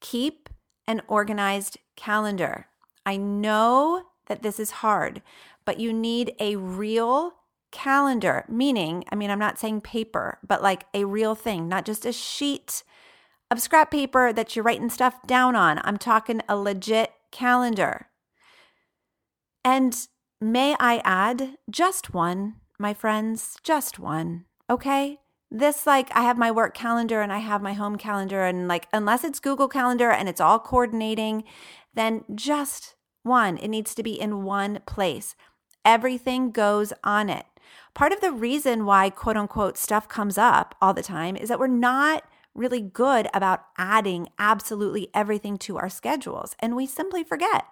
keep 0.00 0.48
an 0.86 1.02
organized 1.08 1.78
calendar. 1.96 2.66
I 3.04 3.16
know 3.16 4.04
that 4.26 4.42
this 4.42 4.60
is 4.60 4.70
hard, 4.70 5.22
but 5.64 5.80
you 5.80 5.92
need 5.92 6.34
a 6.38 6.56
real 6.56 7.34
calendar, 7.70 8.44
meaning, 8.48 9.04
I 9.10 9.14
mean, 9.14 9.30
I'm 9.30 9.38
not 9.38 9.58
saying 9.58 9.80
paper, 9.80 10.38
but 10.46 10.62
like 10.62 10.84
a 10.94 11.04
real 11.04 11.34
thing, 11.34 11.68
not 11.68 11.84
just 11.84 12.06
a 12.06 12.12
sheet 12.12 12.82
of 13.50 13.60
scrap 13.60 13.90
paper 13.90 14.32
that 14.32 14.54
you're 14.54 14.64
writing 14.64 14.90
stuff 14.90 15.26
down 15.26 15.56
on. 15.56 15.80
I'm 15.84 15.98
talking 15.98 16.42
a 16.48 16.56
legit 16.56 17.12
calendar. 17.30 18.06
And 19.64 19.96
may 20.40 20.76
I 20.80 21.00
add 21.04 21.56
just 21.70 22.12
one, 22.12 22.56
my 22.78 22.94
friends, 22.94 23.56
just 23.62 23.98
one, 23.98 24.44
okay? 24.68 25.20
This, 25.50 25.86
like, 25.86 26.10
I 26.16 26.22
have 26.22 26.38
my 26.38 26.50
work 26.50 26.74
calendar 26.74 27.20
and 27.20 27.32
I 27.32 27.38
have 27.38 27.62
my 27.62 27.74
home 27.74 27.96
calendar, 27.96 28.42
and 28.42 28.66
like, 28.66 28.88
unless 28.92 29.22
it's 29.22 29.38
Google 29.38 29.68
Calendar 29.68 30.10
and 30.10 30.28
it's 30.28 30.40
all 30.40 30.58
coordinating, 30.58 31.44
then 31.94 32.24
just 32.34 32.94
one. 33.22 33.58
It 33.58 33.68
needs 33.68 33.94
to 33.94 34.02
be 34.02 34.18
in 34.18 34.44
one 34.44 34.80
place. 34.86 35.36
Everything 35.84 36.50
goes 36.50 36.92
on 37.04 37.28
it. 37.28 37.46
Part 37.94 38.12
of 38.12 38.20
the 38.20 38.32
reason 38.32 38.86
why 38.86 39.10
quote 39.10 39.36
unquote 39.36 39.76
stuff 39.76 40.08
comes 40.08 40.38
up 40.38 40.74
all 40.80 40.94
the 40.94 41.02
time 41.02 41.36
is 41.36 41.50
that 41.50 41.58
we're 41.58 41.66
not 41.66 42.24
really 42.54 42.80
good 42.80 43.28
about 43.32 43.64
adding 43.78 44.28
absolutely 44.38 45.08
everything 45.14 45.56
to 45.58 45.78
our 45.78 45.88
schedules, 45.88 46.54
and 46.58 46.76
we 46.76 46.86
simply 46.86 47.24
forget. 47.24 47.64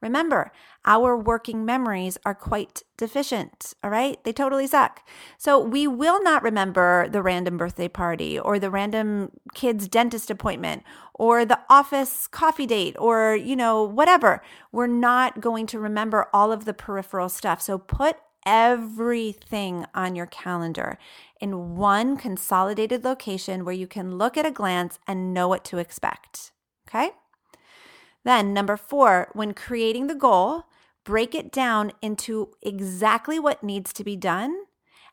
Remember, 0.00 0.52
our 0.84 1.16
working 1.16 1.64
memories 1.64 2.18
are 2.24 2.34
quite 2.34 2.82
deficient, 2.96 3.74
all 3.82 3.90
right? 3.90 4.22
They 4.22 4.32
totally 4.32 4.66
suck. 4.66 5.06
So 5.38 5.58
we 5.58 5.88
will 5.88 6.22
not 6.22 6.42
remember 6.42 7.08
the 7.08 7.22
random 7.22 7.56
birthday 7.56 7.88
party 7.88 8.38
or 8.38 8.58
the 8.58 8.70
random 8.70 9.32
kid's 9.54 9.88
dentist 9.88 10.30
appointment 10.30 10.84
or 11.14 11.44
the 11.44 11.58
office 11.68 12.28
coffee 12.28 12.66
date 12.66 12.94
or, 12.98 13.34
you 13.34 13.56
know, 13.56 13.82
whatever. 13.82 14.40
We're 14.70 14.86
not 14.86 15.40
going 15.40 15.66
to 15.68 15.80
remember 15.80 16.28
all 16.32 16.52
of 16.52 16.64
the 16.64 16.74
peripheral 16.74 17.28
stuff. 17.28 17.60
So 17.60 17.76
put 17.76 18.18
everything 18.46 19.84
on 19.94 20.14
your 20.14 20.26
calendar 20.26 20.96
in 21.40 21.76
one 21.76 22.16
consolidated 22.16 23.04
location 23.04 23.64
where 23.64 23.74
you 23.74 23.86
can 23.86 24.16
look 24.16 24.36
at 24.36 24.46
a 24.46 24.50
glance 24.50 24.98
and 25.06 25.34
know 25.34 25.48
what 25.48 25.64
to 25.66 25.78
expect. 25.78 26.52
Okay? 26.88 27.10
Then, 28.24 28.52
number 28.52 28.76
four, 28.76 29.30
when 29.32 29.54
creating 29.54 30.06
the 30.06 30.14
goal, 30.14 30.64
break 31.04 31.34
it 31.34 31.50
down 31.50 31.92
into 32.02 32.50
exactly 32.62 33.38
what 33.38 33.62
needs 33.62 33.92
to 33.94 34.04
be 34.04 34.16
done 34.16 34.64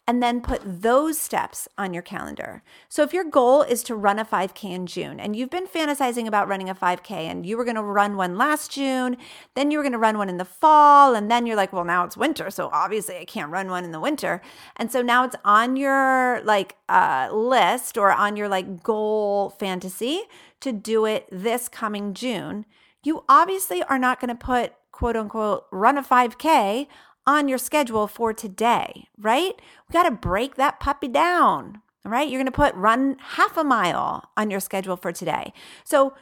and 0.07 0.21
then 0.21 0.39
put 0.39 0.61
those 0.63 1.17
steps 1.17 1.67
on 1.77 1.93
your 1.93 2.03
calendar. 2.03 2.61
So 2.89 3.01
if 3.01 3.13
your 3.13 3.23
goal 3.23 3.63
is 3.63 3.81
to 3.83 3.95
run 3.95 4.19
a 4.19 4.25
5K 4.25 4.69
in 4.69 4.85
June 4.85 5.19
and 5.19 5.35
you've 5.35 5.49
been 5.49 5.65
fantasizing 5.65 6.27
about 6.27 6.47
running 6.47 6.69
a 6.69 6.75
5K 6.75 7.11
and 7.11 7.45
you 7.45 7.57
were 7.57 7.63
going 7.63 7.75
to 7.75 7.83
run 7.83 8.15
one 8.15 8.37
last 8.37 8.71
June, 8.71 9.17
then 9.55 9.71
you 9.71 9.79
were 9.79 9.83
going 9.83 9.93
to 9.93 9.97
run 9.97 10.17
one 10.17 10.29
in 10.29 10.37
the 10.37 10.45
fall, 10.45 11.15
and 11.15 11.31
then 11.31 11.47
you're 11.47 11.55
like, 11.55 11.73
well, 11.73 11.83
now 11.83 12.03
it's 12.03 12.15
winter, 12.15 12.51
so 12.51 12.69
obviously 12.71 13.17
I 13.17 13.25
can't 13.25 13.51
run 13.51 13.69
one 13.69 13.83
in 13.83 13.91
the 13.91 13.99
winter. 13.99 14.41
And 14.75 14.91
so 14.91 15.01
now 15.01 15.23
it's 15.23 15.35
on 15.43 15.75
your 15.75 16.41
like 16.43 16.75
uh, 16.87 17.29
list 17.31 17.97
or 17.97 18.11
on 18.11 18.35
your 18.37 18.47
like 18.47 18.83
goal 18.83 19.49
fantasy 19.49 20.21
to 20.59 20.71
do 20.71 21.05
it 21.05 21.27
this 21.31 21.67
coming 21.67 22.13
June. 22.13 22.65
You 23.05 23.23
obviously 23.29 23.83
are 23.83 23.99
not 23.99 24.19
going 24.19 24.29
to 24.29 24.35
put 24.35 24.73
quote 24.91 25.15
unquote 25.15 25.65
run 25.71 25.97
a 25.97 26.03
5K 26.03 26.87
on 27.27 27.47
your 27.47 27.59
schedule 27.59 28.07
for 28.07 28.33
today, 28.33 29.07
right? 29.17 29.53
We 29.87 29.93
got 29.93 30.03
to 30.03 30.11
break 30.11 30.55
that 30.55 30.79
puppy 30.79 31.07
down, 31.07 31.81
right? 32.03 32.27
You're 32.27 32.39
going 32.39 32.45
to 32.45 32.51
put 32.51 32.73
run 32.73 33.17
half 33.19 33.57
a 33.57 33.63
mile 33.63 34.31
on 34.35 34.49
your 34.49 34.59
schedule 34.59 34.97
for 34.97 35.11
today. 35.11 35.53
So, 35.83 36.15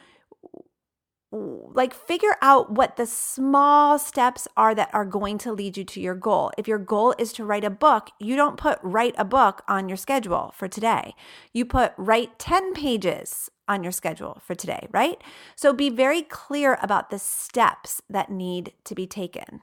like, 1.34 1.92
figure 1.92 2.36
out 2.42 2.70
what 2.70 2.96
the 2.96 3.06
small 3.06 3.98
steps 3.98 4.46
are 4.56 4.74
that 4.74 4.90
are 4.92 5.04
going 5.04 5.38
to 5.38 5.52
lead 5.52 5.76
you 5.76 5.84
to 5.84 6.00
your 6.00 6.14
goal. 6.14 6.52
If 6.56 6.68
your 6.68 6.78
goal 6.78 7.14
is 7.18 7.32
to 7.34 7.44
write 7.44 7.64
a 7.64 7.70
book, 7.70 8.10
you 8.20 8.36
don't 8.36 8.56
put 8.56 8.78
write 8.82 9.14
a 9.18 9.24
book 9.24 9.62
on 9.66 9.88
your 9.88 9.96
schedule 9.96 10.52
for 10.54 10.68
today. 10.68 11.14
You 11.52 11.64
put 11.64 11.92
write 11.96 12.38
10 12.38 12.74
pages 12.74 13.50
on 13.66 13.82
your 13.82 13.92
schedule 13.92 14.40
for 14.44 14.54
today, 14.54 14.86
right? 14.92 15.20
So 15.56 15.72
be 15.72 15.90
very 15.90 16.22
clear 16.22 16.78
about 16.80 17.10
the 17.10 17.18
steps 17.18 18.00
that 18.08 18.30
need 18.30 18.72
to 18.84 18.94
be 18.94 19.06
taken. 19.06 19.62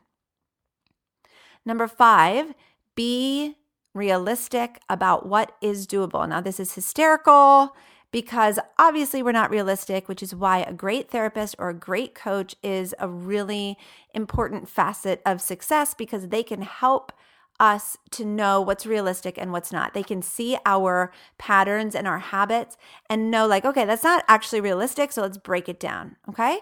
Number 1.65 1.87
five, 1.87 2.53
be 2.95 3.55
realistic 3.93 4.79
about 4.89 5.25
what 5.25 5.55
is 5.61 5.85
doable. 5.85 6.27
Now, 6.27 6.41
this 6.41 6.59
is 6.59 6.73
hysterical 6.73 7.75
because 8.11 8.59
obviously 8.77 9.23
we're 9.23 9.31
not 9.31 9.49
realistic, 9.49 10.07
which 10.07 10.21
is 10.21 10.35
why 10.35 10.59
a 10.59 10.73
great 10.73 11.09
therapist 11.09 11.55
or 11.57 11.69
a 11.69 11.73
great 11.73 12.13
coach 12.13 12.55
is 12.61 12.93
a 12.99 13.07
really 13.07 13.77
important 14.13 14.67
facet 14.67 15.21
of 15.25 15.41
success 15.41 15.93
because 15.93 16.27
they 16.27 16.43
can 16.43 16.61
help 16.61 17.11
us 17.59 17.95
to 18.09 18.25
know 18.25 18.59
what's 18.59 18.85
realistic 18.85 19.37
and 19.37 19.51
what's 19.51 19.71
not. 19.71 19.93
They 19.93 20.03
can 20.03 20.21
see 20.21 20.57
our 20.65 21.13
patterns 21.37 21.95
and 21.95 22.07
our 22.07 22.19
habits 22.19 22.75
and 23.09 23.31
know, 23.31 23.47
like, 23.47 23.63
okay, 23.63 23.85
that's 23.85 24.03
not 24.03 24.25
actually 24.27 24.61
realistic. 24.61 25.11
So 25.11 25.21
let's 25.21 25.37
break 25.37 25.69
it 25.69 25.79
down. 25.79 26.17
Okay. 26.27 26.59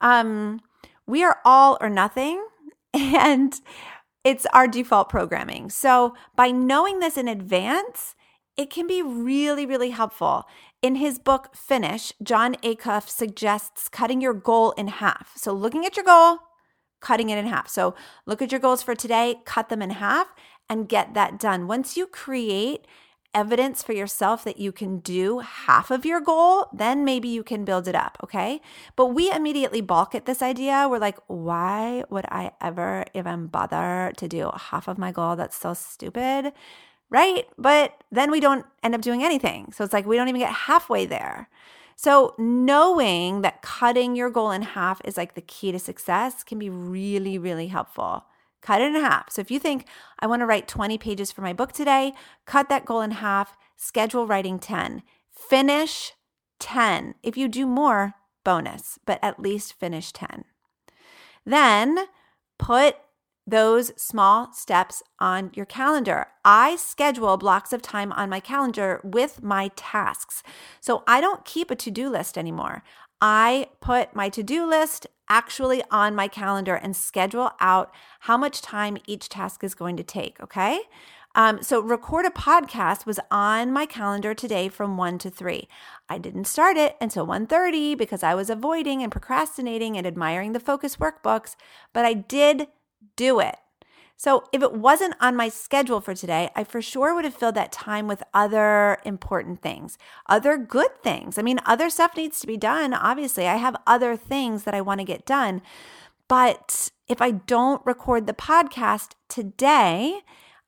Um, 0.00 0.60
we 1.06 1.22
are 1.22 1.38
all 1.44 1.78
or 1.80 1.88
nothing. 1.88 2.44
And 2.92 3.54
it's 4.24 4.46
our 4.52 4.66
default 4.66 5.08
programming. 5.08 5.70
So, 5.70 6.14
by 6.34 6.50
knowing 6.50 6.98
this 6.98 7.16
in 7.16 7.28
advance, 7.28 8.16
it 8.56 8.68
can 8.68 8.86
be 8.86 9.00
really, 9.00 9.64
really 9.64 9.90
helpful. 9.90 10.44
In 10.82 10.94
his 10.94 11.18
book, 11.18 11.54
Finish, 11.54 12.14
Jon 12.22 12.54
Acuff 12.62 13.06
suggests 13.06 13.86
cutting 13.88 14.22
your 14.22 14.32
goal 14.32 14.72
in 14.72 14.88
half. 14.88 15.32
So, 15.36 15.52
looking 15.52 15.84
at 15.84 15.94
your 15.94 16.06
goal, 16.06 16.38
cutting 17.00 17.28
it 17.28 17.36
in 17.36 17.46
half. 17.46 17.68
So, 17.68 17.94
look 18.24 18.40
at 18.40 18.50
your 18.50 18.60
goals 18.60 18.82
for 18.82 18.94
today, 18.94 19.36
cut 19.44 19.68
them 19.68 19.82
in 19.82 19.90
half, 19.90 20.28
and 20.70 20.88
get 20.88 21.12
that 21.12 21.38
done. 21.38 21.66
Once 21.66 21.98
you 21.98 22.06
create 22.06 22.86
evidence 23.34 23.82
for 23.82 23.92
yourself 23.92 24.42
that 24.44 24.58
you 24.58 24.72
can 24.72 25.00
do 25.00 25.40
half 25.40 25.90
of 25.90 26.06
your 26.06 26.20
goal, 26.20 26.66
then 26.72 27.04
maybe 27.04 27.28
you 27.28 27.42
can 27.42 27.66
build 27.66 27.86
it 27.86 27.94
up, 27.94 28.16
okay? 28.24 28.62
But 28.96 29.08
we 29.08 29.30
immediately 29.30 29.82
balk 29.82 30.14
at 30.14 30.24
this 30.24 30.40
idea. 30.40 30.88
We're 30.90 30.98
like, 30.98 31.18
why 31.26 32.04
would 32.08 32.24
I 32.30 32.52
ever 32.60 33.04
even 33.14 33.48
bother 33.48 34.12
to 34.16 34.26
do 34.26 34.50
half 34.54 34.88
of 34.88 34.96
my 34.96 35.12
goal? 35.12 35.36
That's 35.36 35.56
so 35.56 35.74
stupid, 35.74 36.52
right? 37.10 37.46
But 37.58 38.02
then 38.10 38.30
we 38.30 38.40
don't 38.40 38.64
end 38.82 38.94
up 38.94 39.02
doing 39.02 39.22
anything. 39.22 39.72
So 39.72 39.84
it's 39.84 39.92
like 39.92 40.06
we 40.06 40.16
don't 40.16 40.28
even 40.28 40.40
get 40.40 40.52
halfway 40.52 41.06
there. 41.06 41.48
So, 41.96 42.34
knowing 42.38 43.42
that 43.42 43.60
cutting 43.60 44.16
your 44.16 44.30
goal 44.30 44.52
in 44.52 44.62
half 44.62 45.02
is 45.04 45.18
like 45.18 45.34
the 45.34 45.42
key 45.42 45.70
to 45.70 45.78
success 45.78 46.42
can 46.42 46.58
be 46.58 46.70
really, 46.70 47.36
really 47.36 47.66
helpful. 47.66 48.24
Cut 48.62 48.80
it 48.80 48.86
in 48.86 48.94
half. 48.94 49.30
So 49.30 49.40
if 49.40 49.50
you 49.50 49.58
think 49.58 49.86
I 50.18 50.26
want 50.26 50.40
to 50.40 50.46
write 50.46 50.68
20 50.68 50.98
pages 50.98 51.30
for 51.32 51.42
my 51.42 51.52
book 51.52 51.72
today, 51.72 52.12
cut 52.46 52.68
that 52.68 52.84
goal 52.84 53.00
in 53.00 53.10
half, 53.12 53.56
schedule 53.76 54.26
writing 54.26 54.58
10. 54.58 55.02
Finish 55.30 56.12
10. 56.58 57.16
If 57.22 57.36
you 57.36 57.48
do 57.48 57.66
more, 57.66 58.14
bonus, 58.44 58.98
but 59.04 59.18
at 59.22 59.40
least 59.40 59.74
finish 59.74 60.12
10. 60.12 60.44
Then 61.44 62.06
put 62.58 62.96
those 63.50 63.92
small 64.00 64.52
steps 64.52 65.02
on 65.18 65.50
your 65.54 65.66
calendar. 65.66 66.28
I 66.44 66.76
schedule 66.76 67.36
blocks 67.36 67.72
of 67.72 67.82
time 67.82 68.12
on 68.12 68.30
my 68.30 68.40
calendar 68.40 69.00
with 69.02 69.42
my 69.42 69.70
tasks. 69.76 70.42
So 70.80 71.02
I 71.06 71.20
don't 71.20 71.44
keep 71.44 71.70
a 71.70 71.76
to 71.76 71.90
do 71.90 72.08
list 72.08 72.38
anymore. 72.38 72.82
I 73.20 73.66
put 73.80 74.14
my 74.14 74.28
to 74.30 74.42
do 74.42 74.66
list 74.66 75.06
actually 75.28 75.82
on 75.90 76.14
my 76.14 76.28
calendar 76.28 76.74
and 76.74 76.96
schedule 76.96 77.50
out 77.60 77.92
how 78.20 78.36
much 78.36 78.62
time 78.62 78.98
each 79.06 79.28
task 79.28 79.62
is 79.62 79.74
going 79.74 79.96
to 79.96 80.02
take. 80.02 80.40
Okay. 80.40 80.80
Um, 81.36 81.62
so 81.62 81.80
record 81.80 82.26
a 82.26 82.30
podcast 82.30 83.06
was 83.06 83.20
on 83.30 83.72
my 83.72 83.86
calendar 83.86 84.34
today 84.34 84.68
from 84.68 84.96
1 84.96 85.18
to 85.18 85.30
3. 85.30 85.68
I 86.08 86.18
didn't 86.18 86.46
start 86.46 86.76
it 86.76 86.96
until 87.00 87.24
1:30 87.24 87.96
because 87.96 88.24
I 88.24 88.34
was 88.34 88.50
avoiding 88.50 89.00
and 89.02 89.12
procrastinating 89.12 89.96
and 89.96 90.06
admiring 90.06 90.52
the 90.52 90.60
focus 90.60 90.96
workbooks, 90.96 91.54
but 91.92 92.04
I 92.04 92.14
did 92.14 92.66
do 93.16 93.40
it. 93.40 93.56
So 94.16 94.44
if 94.52 94.62
it 94.62 94.74
wasn't 94.74 95.14
on 95.18 95.34
my 95.34 95.48
schedule 95.48 96.02
for 96.02 96.14
today, 96.14 96.50
I 96.54 96.62
for 96.64 96.82
sure 96.82 97.14
would 97.14 97.24
have 97.24 97.34
filled 97.34 97.54
that 97.54 97.72
time 97.72 98.06
with 98.06 98.22
other 98.34 98.98
important 99.06 99.62
things, 99.62 99.96
other 100.28 100.58
good 100.58 101.02
things. 101.02 101.38
I 101.38 101.42
mean, 101.42 101.58
other 101.64 101.88
stuff 101.88 102.14
needs 102.16 102.38
to 102.40 102.46
be 102.46 102.58
done. 102.58 102.92
Obviously, 102.92 103.48
I 103.48 103.56
have 103.56 103.76
other 103.86 104.16
things 104.16 104.64
that 104.64 104.74
I 104.74 104.82
want 104.82 105.00
to 105.00 105.06
get 105.06 105.24
done. 105.24 105.62
But 106.28 106.90
if 107.08 107.22
I 107.22 107.30
don't 107.30 107.84
record 107.86 108.26
the 108.26 108.34
podcast 108.34 109.12
today, 109.30 110.20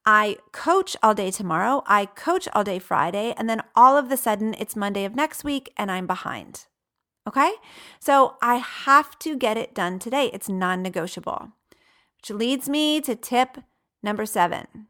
I 0.06 0.38
coach 0.52 0.96
all 1.02 1.14
day 1.14 1.30
tomorrow, 1.30 1.82
I 1.86 2.06
coach 2.06 2.48
all 2.54 2.64
day 2.64 2.78
Friday, 2.78 3.34
and 3.36 3.50
then 3.50 3.60
all 3.76 3.96
of 3.98 4.08
the 4.08 4.16
sudden 4.16 4.54
it's 4.58 4.74
Monday 4.74 5.04
of 5.04 5.14
next 5.14 5.44
week 5.44 5.72
and 5.76 5.90
I'm 5.90 6.06
behind. 6.06 6.64
Okay? 7.28 7.52
So 8.00 8.36
I 8.42 8.56
have 8.56 9.18
to 9.20 9.36
get 9.36 9.58
it 9.58 9.74
done 9.74 9.98
today. 9.98 10.30
It's 10.32 10.48
non 10.48 10.82
negotiable. 10.82 11.52
Which 12.22 12.38
leads 12.38 12.68
me 12.68 13.00
to 13.00 13.16
tip 13.16 13.58
number 14.00 14.26
seven. 14.26 14.86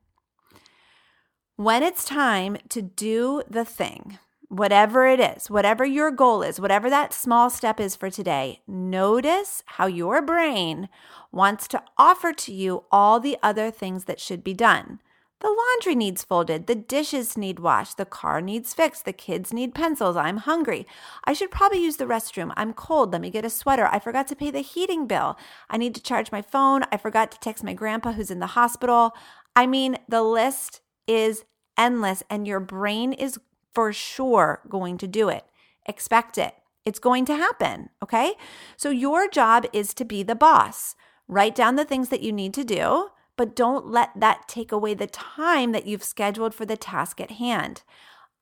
When 1.56 1.82
it's 1.82 2.04
time 2.04 2.58
to 2.68 2.82
do 2.82 3.42
the 3.48 3.64
thing, 3.64 4.18
whatever 4.48 5.06
it 5.06 5.18
is, 5.18 5.48
whatever 5.48 5.82
your 5.82 6.10
goal 6.10 6.42
is, 6.42 6.60
whatever 6.60 6.90
that 6.90 7.14
small 7.14 7.48
step 7.48 7.80
is 7.80 7.96
for 7.96 8.10
today, 8.10 8.60
notice 8.66 9.62
how 9.64 9.86
your 9.86 10.20
brain 10.20 10.90
wants 11.30 11.66
to 11.68 11.82
offer 11.96 12.34
to 12.34 12.52
you 12.52 12.84
all 12.92 13.18
the 13.18 13.38
other 13.42 13.70
things 13.70 14.04
that 14.04 14.20
should 14.20 14.44
be 14.44 14.52
done. 14.52 15.00
The 15.42 15.48
laundry 15.48 15.96
needs 15.96 16.22
folded, 16.22 16.68
the 16.68 16.76
dishes 16.76 17.36
need 17.36 17.58
washed, 17.58 17.96
the 17.96 18.04
car 18.04 18.40
needs 18.40 18.72
fixed, 18.72 19.04
the 19.04 19.12
kids 19.12 19.52
need 19.52 19.74
pencils. 19.74 20.16
I'm 20.16 20.36
hungry. 20.36 20.86
I 21.24 21.32
should 21.32 21.50
probably 21.50 21.82
use 21.82 21.96
the 21.96 22.04
restroom. 22.04 22.52
I'm 22.56 22.72
cold. 22.72 23.10
Let 23.10 23.20
me 23.20 23.28
get 23.28 23.44
a 23.44 23.50
sweater. 23.50 23.88
I 23.90 23.98
forgot 23.98 24.28
to 24.28 24.36
pay 24.36 24.52
the 24.52 24.60
heating 24.60 25.08
bill. 25.08 25.36
I 25.68 25.78
need 25.78 25.96
to 25.96 26.02
charge 26.02 26.30
my 26.30 26.42
phone. 26.42 26.82
I 26.92 26.96
forgot 26.96 27.32
to 27.32 27.40
text 27.40 27.64
my 27.64 27.74
grandpa 27.74 28.12
who's 28.12 28.30
in 28.30 28.38
the 28.38 28.54
hospital. 28.54 29.16
I 29.56 29.66
mean, 29.66 29.98
the 30.08 30.22
list 30.22 30.80
is 31.08 31.44
endless, 31.76 32.22
and 32.30 32.46
your 32.46 32.60
brain 32.60 33.12
is 33.12 33.40
for 33.74 33.92
sure 33.92 34.60
going 34.68 34.96
to 34.98 35.08
do 35.08 35.28
it. 35.28 35.44
Expect 35.86 36.38
it. 36.38 36.54
It's 36.84 37.00
going 37.00 37.24
to 37.24 37.34
happen. 37.34 37.88
Okay. 38.00 38.34
So, 38.76 38.90
your 38.90 39.28
job 39.28 39.66
is 39.72 39.92
to 39.94 40.04
be 40.04 40.22
the 40.22 40.36
boss. 40.36 40.94
Write 41.26 41.56
down 41.56 41.74
the 41.74 41.84
things 41.84 42.10
that 42.10 42.22
you 42.22 42.30
need 42.30 42.54
to 42.54 42.62
do 42.62 43.08
but 43.42 43.56
don't 43.56 43.88
let 43.88 44.10
that 44.14 44.46
take 44.46 44.70
away 44.70 44.94
the 44.94 45.08
time 45.08 45.72
that 45.72 45.84
you've 45.84 46.04
scheduled 46.04 46.54
for 46.54 46.64
the 46.64 46.76
task 46.76 47.20
at 47.20 47.32
hand. 47.32 47.82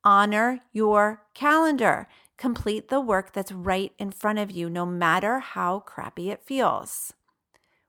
Honor 0.03 0.59
your 0.73 1.23
calendar. 1.33 2.07
Complete 2.37 2.89
the 2.89 3.01
work 3.01 3.33
that's 3.33 3.51
right 3.51 3.93
in 3.97 4.11
front 4.11 4.37
of 4.37 4.51
you, 4.51 4.69
no 4.69 4.85
matter 4.85 5.39
how 5.39 5.79
crappy 5.79 6.29
it 6.29 6.43
feels. 6.43 7.13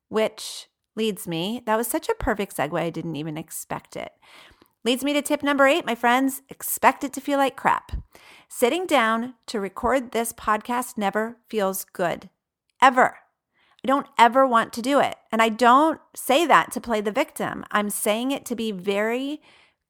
Which 0.09 0.68
leads 0.96 1.29
me, 1.29 1.61
that 1.66 1.77
was 1.77 1.87
such 1.87 2.09
a 2.09 2.14
perfect 2.14 2.57
segue, 2.57 2.81
I 2.81 2.88
didn't 2.88 3.16
even 3.16 3.37
expect 3.37 3.94
it. 3.94 4.12
Leads 4.83 5.05
me 5.05 5.12
to 5.12 5.20
tip 5.20 5.42
number 5.42 5.66
eight, 5.66 5.85
my 5.85 5.94
friends 5.94 6.40
expect 6.48 7.05
it 7.05 7.12
to 7.12 7.20
feel 7.20 7.37
like 7.37 7.57
crap. 7.57 7.92
Sitting 8.48 8.87
down 8.87 9.35
to 9.48 9.61
record 9.61 10.12
this 10.12 10.33
podcast 10.33 10.96
never 10.96 11.37
feels 11.51 11.85
good, 11.85 12.31
ever. 12.81 13.18
I 13.85 13.88
don't 13.88 14.07
ever 14.16 14.47
want 14.47 14.73
to 14.75 14.83
do 14.83 15.01
it. 15.01 15.16
And 15.31 15.42
I 15.42 15.49
don't 15.49 16.01
say 16.14 16.47
that 16.47 16.71
to 16.73 16.81
play 16.81 17.01
the 17.01 17.11
victim. 17.11 17.64
I'm 17.71 17.90
saying 17.90 18.31
it 18.31 18.45
to 18.47 18.55
be 18.55 18.71
very 18.71 19.40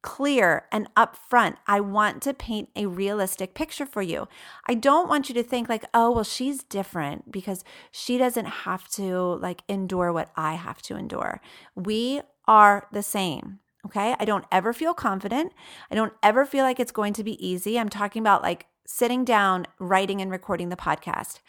clear 0.01 0.65
and 0.71 0.93
upfront. 0.95 1.55
I 1.65 1.79
want 1.79 2.21
to 2.23 2.33
paint 2.33 2.69
a 2.75 2.87
realistic 2.87 3.53
picture 3.53 3.85
for 3.85 4.01
you. 4.01 4.27
I 4.67 4.73
don't 4.73 5.07
want 5.07 5.29
you 5.29 5.35
to 5.35 5.43
think 5.43 5.69
like, 5.69 5.85
"Oh, 5.93 6.11
well 6.11 6.23
she's 6.23 6.63
different 6.63 7.31
because 7.31 7.63
she 7.91 8.17
doesn't 8.17 8.45
have 8.45 8.89
to 8.89 9.35
like 9.35 9.63
endure 9.69 10.11
what 10.11 10.31
I 10.35 10.55
have 10.55 10.81
to 10.83 10.97
endure." 10.97 11.39
We 11.73 12.21
are 12.47 12.87
the 12.91 13.03
same. 13.03 13.59
Okay? 13.85 14.15
I 14.19 14.25
don't 14.25 14.45
ever 14.51 14.73
feel 14.73 14.93
confident. 14.93 15.53
I 15.89 15.95
don't 15.95 16.13
ever 16.21 16.45
feel 16.45 16.63
like 16.63 16.79
it's 16.79 16.91
going 16.91 17.13
to 17.13 17.23
be 17.23 17.45
easy. 17.45 17.79
I'm 17.79 17.89
talking 17.89 18.21
about 18.21 18.41
like 18.41 18.67
sitting 18.85 19.23
down, 19.23 19.65
writing 19.79 20.21
and 20.21 20.29
recording 20.31 20.69
the 20.69 20.75
podcast. 20.75 21.39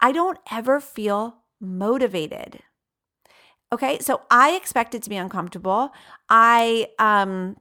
I 0.00 0.12
don't 0.12 0.38
ever 0.50 0.80
feel 0.80 1.38
motivated. 1.60 2.60
Okay, 3.72 3.98
so 3.98 4.22
I 4.30 4.52
expect 4.52 4.94
it 4.94 5.02
to 5.02 5.10
be 5.10 5.16
uncomfortable. 5.16 5.90
I 6.28 6.88
um 6.98 7.56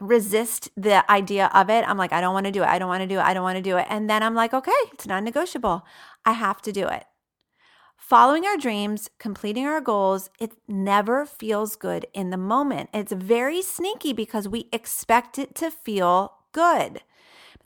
resist 0.00 0.70
the 0.76 1.08
idea 1.10 1.50
of 1.54 1.70
it. 1.70 1.84
I'm 1.88 1.98
like, 1.98 2.12
I 2.12 2.20
don't 2.20 2.34
want 2.34 2.46
to 2.46 2.52
do 2.52 2.62
it. 2.62 2.68
I 2.68 2.78
don't 2.78 2.88
want 2.88 3.02
to 3.02 3.06
do 3.06 3.18
it. 3.18 3.22
I 3.22 3.34
don't 3.34 3.42
want 3.42 3.56
to 3.56 3.62
do 3.62 3.76
it. 3.76 3.86
And 3.88 4.10
then 4.10 4.22
I'm 4.22 4.34
like, 4.34 4.52
okay, 4.52 4.72
it's 4.92 5.06
non 5.06 5.24
negotiable. 5.24 5.84
I 6.24 6.32
have 6.32 6.60
to 6.62 6.72
do 6.72 6.86
it. 6.88 7.04
Following 7.96 8.44
our 8.44 8.58
dreams, 8.58 9.08
completing 9.18 9.66
our 9.66 9.80
goals, 9.80 10.28
it 10.38 10.52
never 10.68 11.24
feels 11.24 11.74
good 11.74 12.06
in 12.12 12.30
the 12.30 12.36
moment. 12.36 12.90
It's 12.92 13.12
very 13.12 13.62
sneaky 13.62 14.12
because 14.12 14.46
we 14.46 14.68
expect 14.72 15.38
it 15.38 15.54
to 15.56 15.70
feel 15.70 16.34
good. 16.52 17.00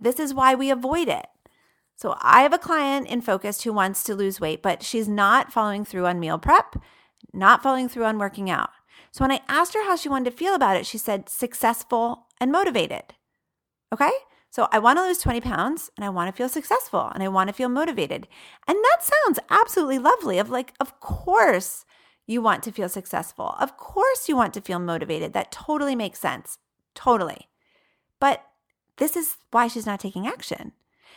This 0.01 0.21
is 0.21 0.33
why 0.33 0.55
we 0.55 0.71
avoid 0.71 1.09
it. 1.09 1.27
So 1.99 2.15
I 2.21 2.43
have 2.43 2.53
a 2.53 2.59
client 2.59 3.09
in 3.09 3.23
Focused 3.23 3.65
who 3.65 3.73
wants 3.73 4.05
to 4.05 4.15
lose 4.15 4.41
weight, 4.41 4.63
but 4.63 4.85
she's 4.85 5.09
not 5.09 5.53
following 5.53 5.85
through 5.85 6.07
on 6.07 6.21
meal 6.21 6.39
prep, 6.39 6.77
not 7.33 7.61
following 7.61 7.89
through 7.89 8.05
on 8.05 8.21
working 8.21 8.49
out. 8.49 8.71
So 9.11 9.25
when 9.25 9.33
I 9.33 9.41
asked 9.49 9.75
her 9.75 9.83
how 9.83 9.97
she 9.97 10.09
wanted 10.09 10.31
to 10.31 10.37
feel 10.37 10.55
about 10.55 10.77
it, 10.77 10.87
she 10.87 10.97
said 10.97 11.29
successful 11.29 12.29
and 12.41 12.53
motivated. 12.53 13.15
Okay? 13.93 14.13
So 14.49 14.69
I 14.71 14.79
want 14.79 15.01
to 15.01 15.03
lose 15.03 15.19
20 15.19 15.41
pounds 15.41 15.91
and 15.97 16.05
I 16.05 16.09
want 16.09 16.33
to 16.33 16.37
feel 16.37 16.49
successful 16.49 17.11
and 17.13 17.21
I 17.21 17.27
want 17.27 17.49
to 17.49 17.53
feel 17.53 17.69
motivated. 17.69 18.29
And 18.69 18.77
that 18.77 18.99
sounds 19.01 19.41
absolutely 19.51 19.99
lovely 19.99 20.39
of 20.39 20.51
like 20.51 20.75
of 20.79 21.01
course 21.01 21.85
you 22.29 22.41
want 22.41 22.63
to 22.63 22.73
feel 22.73 22.89
successful. 22.89 23.57
Of 23.59 23.77
course 23.77 24.29
you 24.29 24.37
want 24.37 24.55
to 24.55 24.61
feel 24.61 24.79
motivated. 24.79 25.33
That 25.33 25.51
totally 25.51 25.97
makes 25.97 26.21
sense. 26.21 26.59
Totally. 26.95 27.49
But 28.21 28.45
this 28.99 29.17
is 29.17 29.37
why 29.51 29.67
she's 29.67 29.87
not 29.87 29.99
taking 29.99 30.29
action 30.29 30.73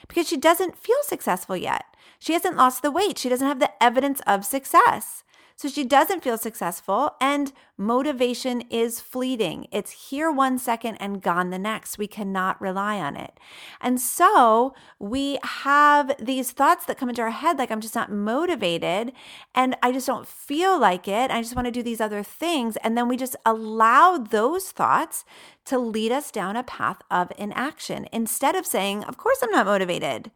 because 0.07 0.27
she 0.27 0.37
doesn't 0.37 0.77
feel 0.77 0.97
successful 1.03 1.57
yet. 1.57 1.85
She 2.19 2.33
hasn't 2.33 2.57
lost 2.57 2.81
the 2.81 2.91
weight. 2.91 3.17
She 3.17 3.29
doesn't 3.29 3.47
have 3.47 3.59
the 3.59 3.71
evidence 3.83 4.21
of 4.27 4.45
success. 4.45 5.23
So 5.61 5.67
she 5.67 5.83
doesn't 5.83 6.23
feel 6.23 6.39
successful, 6.39 7.11
and 7.21 7.53
motivation 7.77 8.61
is 8.71 8.99
fleeting. 8.99 9.67
It's 9.71 10.09
here 10.09 10.31
one 10.31 10.57
second 10.57 10.95
and 10.95 11.21
gone 11.21 11.51
the 11.51 11.59
next. 11.59 11.99
We 11.99 12.07
cannot 12.07 12.59
rely 12.59 12.97
on 12.97 13.15
it. 13.15 13.39
And 13.79 14.01
so 14.01 14.73
we 14.97 15.37
have 15.43 16.15
these 16.17 16.49
thoughts 16.49 16.87
that 16.87 16.97
come 16.97 17.09
into 17.09 17.21
our 17.21 17.29
head 17.29 17.59
like, 17.59 17.69
I'm 17.69 17.79
just 17.79 17.93
not 17.93 18.11
motivated, 18.11 19.11
and 19.53 19.77
I 19.83 19.91
just 19.91 20.07
don't 20.07 20.27
feel 20.27 20.79
like 20.79 21.07
it. 21.07 21.29
I 21.29 21.43
just 21.43 21.55
want 21.55 21.67
to 21.67 21.71
do 21.71 21.83
these 21.83 22.01
other 22.01 22.23
things. 22.23 22.75
And 22.77 22.97
then 22.97 23.07
we 23.07 23.15
just 23.15 23.35
allow 23.45 24.17
those 24.17 24.71
thoughts 24.71 25.25
to 25.65 25.77
lead 25.77 26.11
us 26.11 26.31
down 26.31 26.55
a 26.55 26.63
path 26.63 27.03
of 27.11 27.31
inaction 27.37 28.07
instead 28.11 28.55
of 28.55 28.65
saying, 28.65 29.03
Of 29.03 29.17
course, 29.17 29.37
I'm 29.43 29.51
not 29.51 29.67
motivated. 29.67 30.31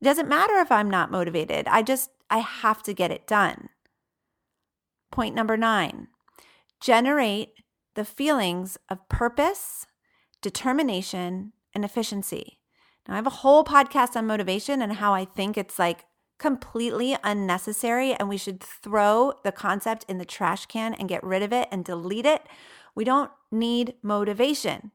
It 0.00 0.04
doesn't 0.04 0.28
matter 0.28 0.56
if 0.56 0.72
I'm 0.72 0.90
not 0.90 1.12
motivated. 1.12 1.68
I 1.68 1.82
just, 1.82 2.10
I 2.28 2.38
have 2.38 2.82
to 2.82 2.92
get 2.92 3.12
it 3.12 3.28
done. 3.28 3.68
Point 5.14 5.36
number 5.36 5.56
nine 5.56 6.08
generate 6.80 7.50
the 7.94 8.04
feelings 8.04 8.76
of 8.88 9.08
purpose, 9.08 9.86
determination, 10.42 11.52
and 11.72 11.84
efficiency. 11.84 12.58
Now, 13.06 13.14
I 13.14 13.16
have 13.18 13.26
a 13.28 13.30
whole 13.30 13.62
podcast 13.62 14.16
on 14.16 14.26
motivation 14.26 14.82
and 14.82 14.94
how 14.94 15.14
I 15.14 15.24
think 15.24 15.56
it's 15.56 15.78
like 15.78 16.06
completely 16.40 17.16
unnecessary 17.22 18.12
and 18.12 18.28
we 18.28 18.36
should 18.36 18.60
throw 18.60 19.34
the 19.44 19.52
concept 19.52 20.04
in 20.08 20.18
the 20.18 20.24
trash 20.24 20.66
can 20.66 20.94
and 20.94 21.08
get 21.08 21.22
rid 21.22 21.44
of 21.44 21.52
it 21.52 21.68
and 21.70 21.84
delete 21.84 22.26
it. 22.26 22.42
We 22.96 23.04
don't 23.04 23.30
need 23.52 23.94
motivation. 24.02 24.90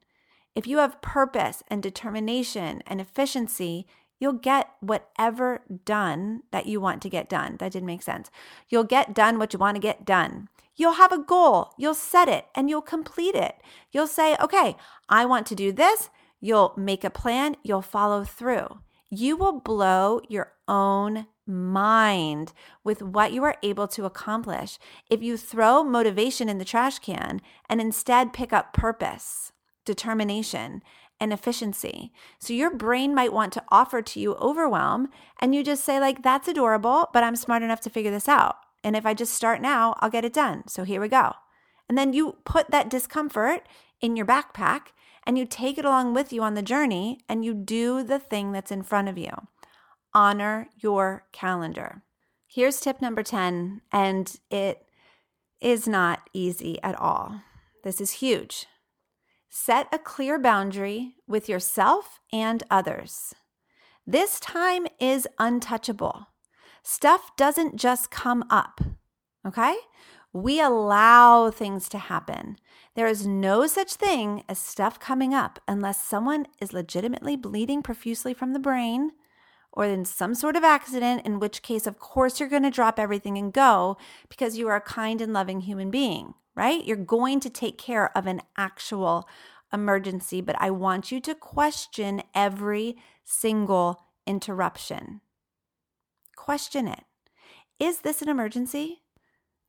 If 0.54 0.68
you 0.68 0.80
have 0.80 1.02
purpose 1.02 1.64
and 1.70 1.82
determination 1.82 2.84
and 2.86 3.00
efficiency, 3.00 3.88
you'll 4.20 4.34
get 4.34 4.70
whatever 4.82 5.62
done 5.86 6.44
that 6.52 6.66
you 6.66 6.80
want 6.80 7.02
to 7.02 7.10
get 7.10 7.30
done. 7.30 7.58
That 7.60 7.72
didn't 7.72 7.88
make 7.88 8.04
sense. 8.04 8.30
You'll 8.68 8.84
get 8.84 9.16
done 9.16 9.40
what 9.40 9.54
you 9.54 9.60
want 9.60 9.76
to 9.76 9.82
get 9.82 10.06
done. 10.06 10.50
You'll 10.76 10.94
have 10.94 11.12
a 11.12 11.18
goal, 11.18 11.74
you'll 11.78 11.94
set 11.94 12.30
it, 12.30 12.46
and 12.56 12.70
you'll 12.70 12.82
complete 12.82 13.36
it. 13.36 13.56
You'll 13.92 14.08
say, 14.08 14.38
okay, 14.40 14.78
I 15.10 15.26
want 15.26 15.46
to 15.48 15.56
do 15.56 15.72
this. 15.72 16.10
You'll 16.40 16.74
make 16.78 17.04
a 17.04 17.10
plan, 17.10 17.58
you'll 17.64 17.82
follow 17.82 18.24
through. 18.24 18.80
You 19.10 19.36
will 19.36 19.60
blow 19.60 20.22
your 20.30 20.54
own 20.68 21.26
mind 21.46 22.54
with 22.84 23.02
what 23.02 23.34
you 23.34 23.44
are 23.44 23.58
able 23.64 23.88
to 23.90 24.06
accomplish 24.06 24.78
if 25.10 25.22
you 25.22 25.36
throw 25.36 25.84
motivation 25.84 26.48
in 26.48 26.60
the 26.60 26.66
trash 26.66 27.00
can 27.00 27.42
and 27.68 27.82
instead 27.82 28.32
pick 28.32 28.54
up 28.54 28.72
purpose, 28.72 29.52
determination, 29.84 30.82
and 31.20 31.34
efficiency. 31.34 32.12
So 32.40 32.54
your 32.54 32.74
brain 32.76 33.14
might 33.14 33.34
want 33.34 33.54
to 33.54 33.64
offer 33.70 34.02
to 34.02 34.20
you 34.20 34.36
overwhelm 34.36 35.10
and 35.40 35.54
you 35.54 35.64
just 35.64 35.84
say 35.84 36.00
like 36.00 36.24
that's 36.24 36.48
adorable, 36.48 37.10
but 37.14 37.24
I'm 37.24 37.36
smart 37.36 37.64
enough 37.64 37.82
to 37.82 37.90
figure 37.90 38.12
this 38.12 38.30
out. 38.30 38.58
And 38.84 38.96
if 38.96 39.06
I 39.06 39.14
just 39.14 39.34
start 39.34 39.62
now, 39.62 39.96
I'll 40.00 40.10
get 40.10 40.26
it 40.26 40.34
done. 40.34 40.68
So 40.68 40.84
here 40.84 41.02
we 41.02 41.10
go. 41.10 41.34
And 41.88 41.98
then 41.98 42.14
you 42.14 42.38
put 42.46 42.72
that 42.72 42.90
discomfort 42.90 43.68
in 44.02 44.16
your 44.16 44.26
backpack 44.26 44.94
and 45.26 45.38
you 45.38 45.46
take 45.46 45.78
it 45.78 45.86
along 45.86 46.14
with 46.14 46.32
you 46.32 46.42
on 46.42 46.54
the 46.54 46.62
journey 46.62 47.20
and 47.28 47.44
you 47.44 47.54
do 47.54 48.04
the 48.04 48.20
thing 48.20 48.52
that's 48.52 48.72
in 48.72 48.84
front 48.84 49.10
of 49.10 49.18
you. 49.18 49.32
Honor 50.14 50.68
your 50.78 51.26
calendar. 51.32 52.04
Here's 52.48 52.80
tip 52.80 53.00
number 53.00 53.22
10, 53.22 53.82
and 53.92 54.36
it 54.50 54.84
is 55.62 55.88
not 55.88 56.28
easy 56.34 56.82
at 56.82 57.00
all. 57.00 57.42
This 57.84 58.02
is 58.02 58.14
huge. 58.14 58.66
Set 59.52 59.88
a 59.92 59.98
clear 59.98 60.38
boundary 60.38 61.16
with 61.28 61.50
yourself 61.50 62.20
and 62.32 62.64
others. 62.70 63.34
This 64.06 64.40
time 64.40 64.86
is 65.00 65.28
untouchable. 65.40 66.28
Stuff 66.84 67.36
doesn't 67.36 67.76
just 67.76 68.12
come 68.12 68.46
up, 68.52 68.80
okay? 69.46 69.76
We 70.32 70.62
allow 70.62 71.50
things 71.50 71.90
to 71.90 71.98
happen. 71.98 72.58
There 72.96 73.08
is 73.08 73.26
no 73.26 73.66
such 73.66 73.96
thing 73.96 74.44
as 74.48 74.60
stuff 74.60 75.00
coming 75.00 75.34
up 75.34 75.60
unless 75.68 76.00
someone 76.00 76.46
is 76.62 76.72
legitimately 76.72 77.36
bleeding 77.36 77.82
profusely 77.82 78.36
from 78.36 78.54
the 78.54 78.60
brain 78.60 79.14
or 79.72 79.86
in 79.86 80.06
some 80.06 80.36
sort 80.36 80.56
of 80.56 80.64
accident, 80.64 81.26
in 81.26 81.40
which 81.40 81.64
case, 81.64 81.88
of 81.88 81.98
course, 81.98 82.40
you're 82.40 82.50
going 82.50 82.64
to 82.64 82.72
drop 82.72 83.00
everything 83.00 83.38
and 83.38 83.54
go 83.54 83.98
because 84.30 84.58
you 84.58 84.68
are 84.68 84.76
a 84.76 84.82
kind 84.82 85.22
and 85.22 85.34
loving 85.34 85.62
human 85.62 85.90
being 85.90 86.36
right? 86.60 86.86
You're 86.86 86.98
going 86.98 87.40
to 87.40 87.50
take 87.50 87.78
care 87.78 88.16
of 88.18 88.28
an 88.28 88.42
actual 88.58 89.30
emergency, 89.72 90.42
but 90.42 90.58
I 90.60 90.72
want 90.72 91.10
you 91.10 91.22
to 91.22 91.34
question 91.34 92.22
every 92.36 92.98
single 93.24 94.02
interruption. 94.28 95.22
Question 96.36 96.90
it. 96.90 97.06
Is 97.80 98.02
this 98.02 98.22
an 98.22 98.28
emergency? 98.28 99.04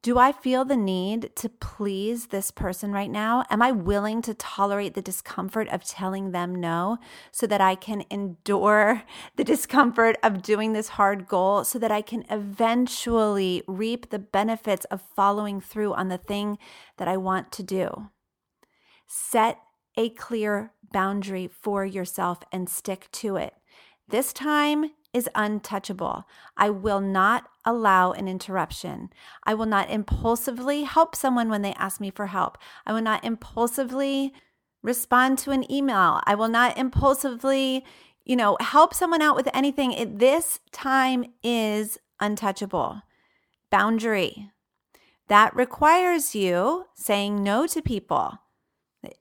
Do 0.02 0.18
I 0.18 0.32
feel 0.32 0.64
the 0.64 0.78
need 0.78 1.36
to 1.36 1.50
please 1.50 2.28
this 2.28 2.50
person 2.50 2.90
right 2.90 3.10
now? 3.10 3.44
Am 3.50 3.60
I 3.60 3.70
willing 3.70 4.22
to 4.22 4.32
tolerate 4.32 4.94
the 4.94 5.02
discomfort 5.02 5.68
of 5.68 5.84
telling 5.84 6.30
them 6.30 6.54
no 6.54 6.96
so 7.32 7.46
that 7.46 7.60
I 7.60 7.74
can 7.74 8.04
endure 8.08 9.02
the 9.36 9.44
discomfort 9.44 10.16
of 10.22 10.40
doing 10.40 10.72
this 10.72 10.88
hard 10.88 11.26
goal 11.26 11.64
so 11.64 11.78
that 11.78 11.92
I 11.92 12.00
can 12.00 12.24
eventually 12.30 13.62
reap 13.66 14.08
the 14.08 14.18
benefits 14.18 14.86
of 14.86 15.02
following 15.14 15.60
through 15.60 15.92
on 15.92 16.08
the 16.08 16.16
thing 16.16 16.56
that 16.96 17.06
I 17.06 17.18
want 17.18 17.52
to 17.52 17.62
do? 17.62 18.08
Set 19.06 19.58
a 19.98 20.08
clear 20.08 20.72
boundary 20.94 21.46
for 21.46 21.84
yourself 21.84 22.38
and 22.50 22.70
stick 22.70 23.08
to 23.12 23.36
it. 23.36 23.52
This 24.08 24.32
time 24.32 24.92
is 25.12 25.28
untouchable. 25.34 26.24
I 26.56 26.70
will 26.70 27.00
not 27.00 27.48
allow 27.64 28.12
an 28.12 28.28
interruption. 28.28 29.10
I 29.44 29.54
will 29.54 29.66
not 29.66 29.90
impulsively 29.90 30.84
help 30.84 31.14
someone 31.16 31.48
when 31.48 31.62
they 31.62 31.74
ask 31.74 32.00
me 32.00 32.10
for 32.10 32.26
help. 32.26 32.58
I 32.86 32.92
will 32.92 33.02
not 33.02 33.24
impulsively 33.24 34.32
respond 34.82 35.38
to 35.38 35.50
an 35.50 35.70
email. 35.70 36.20
I 36.24 36.34
will 36.34 36.48
not 36.48 36.78
impulsively, 36.78 37.84
you 38.24 38.36
know, 38.36 38.56
help 38.60 38.94
someone 38.94 39.22
out 39.22 39.36
with 39.36 39.48
anything. 39.52 39.92
It, 39.92 40.18
this 40.18 40.60
time 40.72 41.24
is 41.42 41.98
untouchable. 42.20 43.02
Boundary. 43.70 44.50
That 45.28 45.54
requires 45.54 46.34
you 46.34 46.86
saying 46.94 47.42
no 47.42 47.66
to 47.68 47.82
people. 47.82 48.38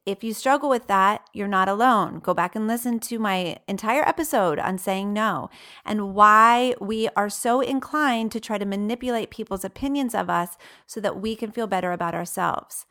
If 0.05 0.25
you 0.25 0.33
struggle 0.33 0.69
with 0.69 0.87
that, 0.87 1.29
you're 1.33 1.47
not 1.47 1.69
alone. 1.69 2.19
Go 2.19 2.33
back 2.33 2.53
and 2.55 2.67
listen 2.67 2.99
to 2.99 3.17
my 3.17 3.57
entire 3.67 4.07
episode 4.07 4.59
on 4.59 4.77
saying 4.77 5.13
no 5.13 5.49
and 5.85 6.13
why 6.13 6.75
we 6.81 7.07
are 7.15 7.29
so 7.29 7.61
inclined 7.61 8.33
to 8.33 8.41
try 8.41 8.57
to 8.57 8.65
manipulate 8.65 9.29
people's 9.29 9.63
opinions 9.63 10.13
of 10.13 10.29
us 10.29 10.57
so 10.85 10.99
that 10.99 11.21
we 11.21 11.35
can 11.35 11.51
feel 11.51 11.67
better 11.67 11.93
about 11.93 12.13
ourselves. 12.13 12.85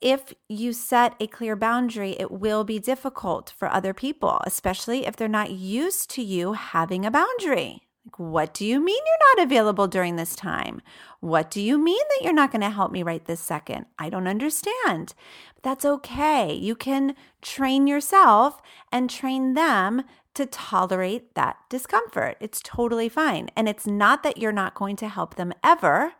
If 0.00 0.34
you 0.48 0.74
set 0.74 1.14
a 1.18 1.26
clear 1.26 1.56
boundary, 1.56 2.14
it 2.20 2.30
will 2.30 2.64
be 2.64 2.78
difficult 2.78 3.52
for 3.56 3.72
other 3.72 3.94
people, 3.94 4.40
especially 4.44 5.06
if 5.06 5.16
they're 5.16 5.26
not 5.26 5.50
used 5.50 6.10
to 6.10 6.22
you 6.22 6.52
having 6.52 7.04
a 7.04 7.10
boundary. 7.10 7.87
What 8.16 8.54
do 8.54 8.64
you 8.64 8.80
mean 8.80 8.96
you're 8.96 9.36
not 9.36 9.46
available 9.46 9.86
during 9.86 10.16
this 10.16 10.34
time? 10.34 10.80
What 11.20 11.50
do 11.50 11.60
you 11.60 11.78
mean 11.78 12.02
that 12.08 12.24
you're 12.24 12.32
not 12.32 12.50
going 12.50 12.62
to 12.62 12.70
help 12.70 12.90
me 12.90 13.02
right 13.02 13.24
this 13.24 13.40
second? 13.40 13.86
I 13.98 14.08
don't 14.08 14.26
understand. 14.26 15.14
That's 15.62 15.84
okay. 15.84 16.52
You 16.52 16.74
can 16.74 17.14
train 17.42 17.86
yourself 17.86 18.60
and 18.90 19.10
train 19.10 19.54
them 19.54 20.02
to 20.34 20.46
tolerate 20.46 21.34
that 21.34 21.56
discomfort. 21.68 22.36
It's 22.40 22.60
totally 22.62 23.08
fine. 23.08 23.50
And 23.56 23.68
it's 23.68 23.86
not 23.86 24.22
that 24.22 24.38
you're 24.38 24.52
not 24.52 24.74
going 24.74 24.96
to 24.96 25.08
help 25.08 25.34
them 25.34 25.52
ever, 25.64 26.12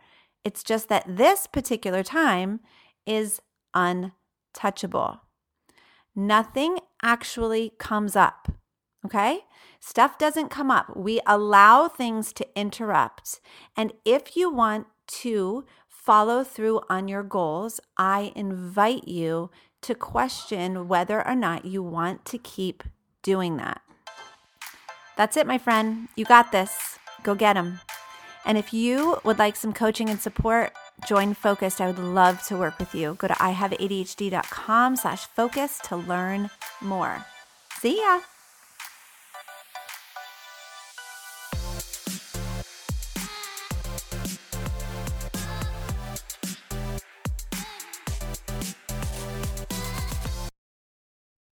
it's 0.45 0.62
just 0.62 0.89
that 0.89 1.05
this 1.07 1.47
particular 1.47 2.03
time 2.03 2.61
is 3.07 3.41
untouchable. 3.74 5.20
Nothing 6.16 6.78
actually 7.03 7.74
comes 7.78 8.16
up. 8.16 8.51
Okay? 9.05 9.41
Stuff 9.89 10.18
doesn't 10.18 10.51
come 10.51 10.70
up. 10.70 10.95
We 10.95 11.18
allow 11.26 11.89
things 11.89 12.34
to 12.34 12.47
interrupt. 12.55 13.41
And 13.74 13.95
if 14.05 14.36
you 14.36 14.53
want 14.53 14.86
to 15.22 15.64
follow 15.89 16.45
through 16.45 16.82
on 16.91 17.09
your 17.09 17.22
goals, 17.22 17.80
I 17.97 18.34
invite 18.36 19.09
you 19.09 19.51
to 19.80 19.95
question 19.95 20.89
whether 20.89 21.26
or 21.26 21.34
not 21.34 21.64
you 21.64 21.82
want 21.82 22.26
to 22.26 22.36
keep 22.36 22.84
doing 23.22 23.57
that. 23.57 23.80
That's 25.16 25.39
it, 25.39 25.47
my 25.47 25.57
friend. 25.57 26.09
You 26.16 26.26
got 26.26 26.53
this. 26.53 26.99
Go 27.22 27.34
get 27.34 27.55
them. 27.55 27.80
And 28.45 28.59
if 28.59 28.74
you 28.74 29.16
would 29.24 29.39
like 29.39 29.57
some 29.57 29.72
coaching 29.72 30.11
and 30.11 30.20
support, 30.20 30.74
join 31.07 31.32
Focused. 31.32 31.80
I 31.80 31.86
would 31.86 31.99
love 31.99 32.43
to 32.49 32.59
work 32.59 32.78
with 32.78 32.95
you. 32.95 33.14
Go 33.14 33.28
to 33.28 33.34
ihaveadhd.com 33.34 34.97
slash 34.97 35.24
focus 35.24 35.80
to 35.84 35.97
learn 35.97 36.51
more. 36.82 37.24
See 37.80 38.03
ya. 38.03 38.20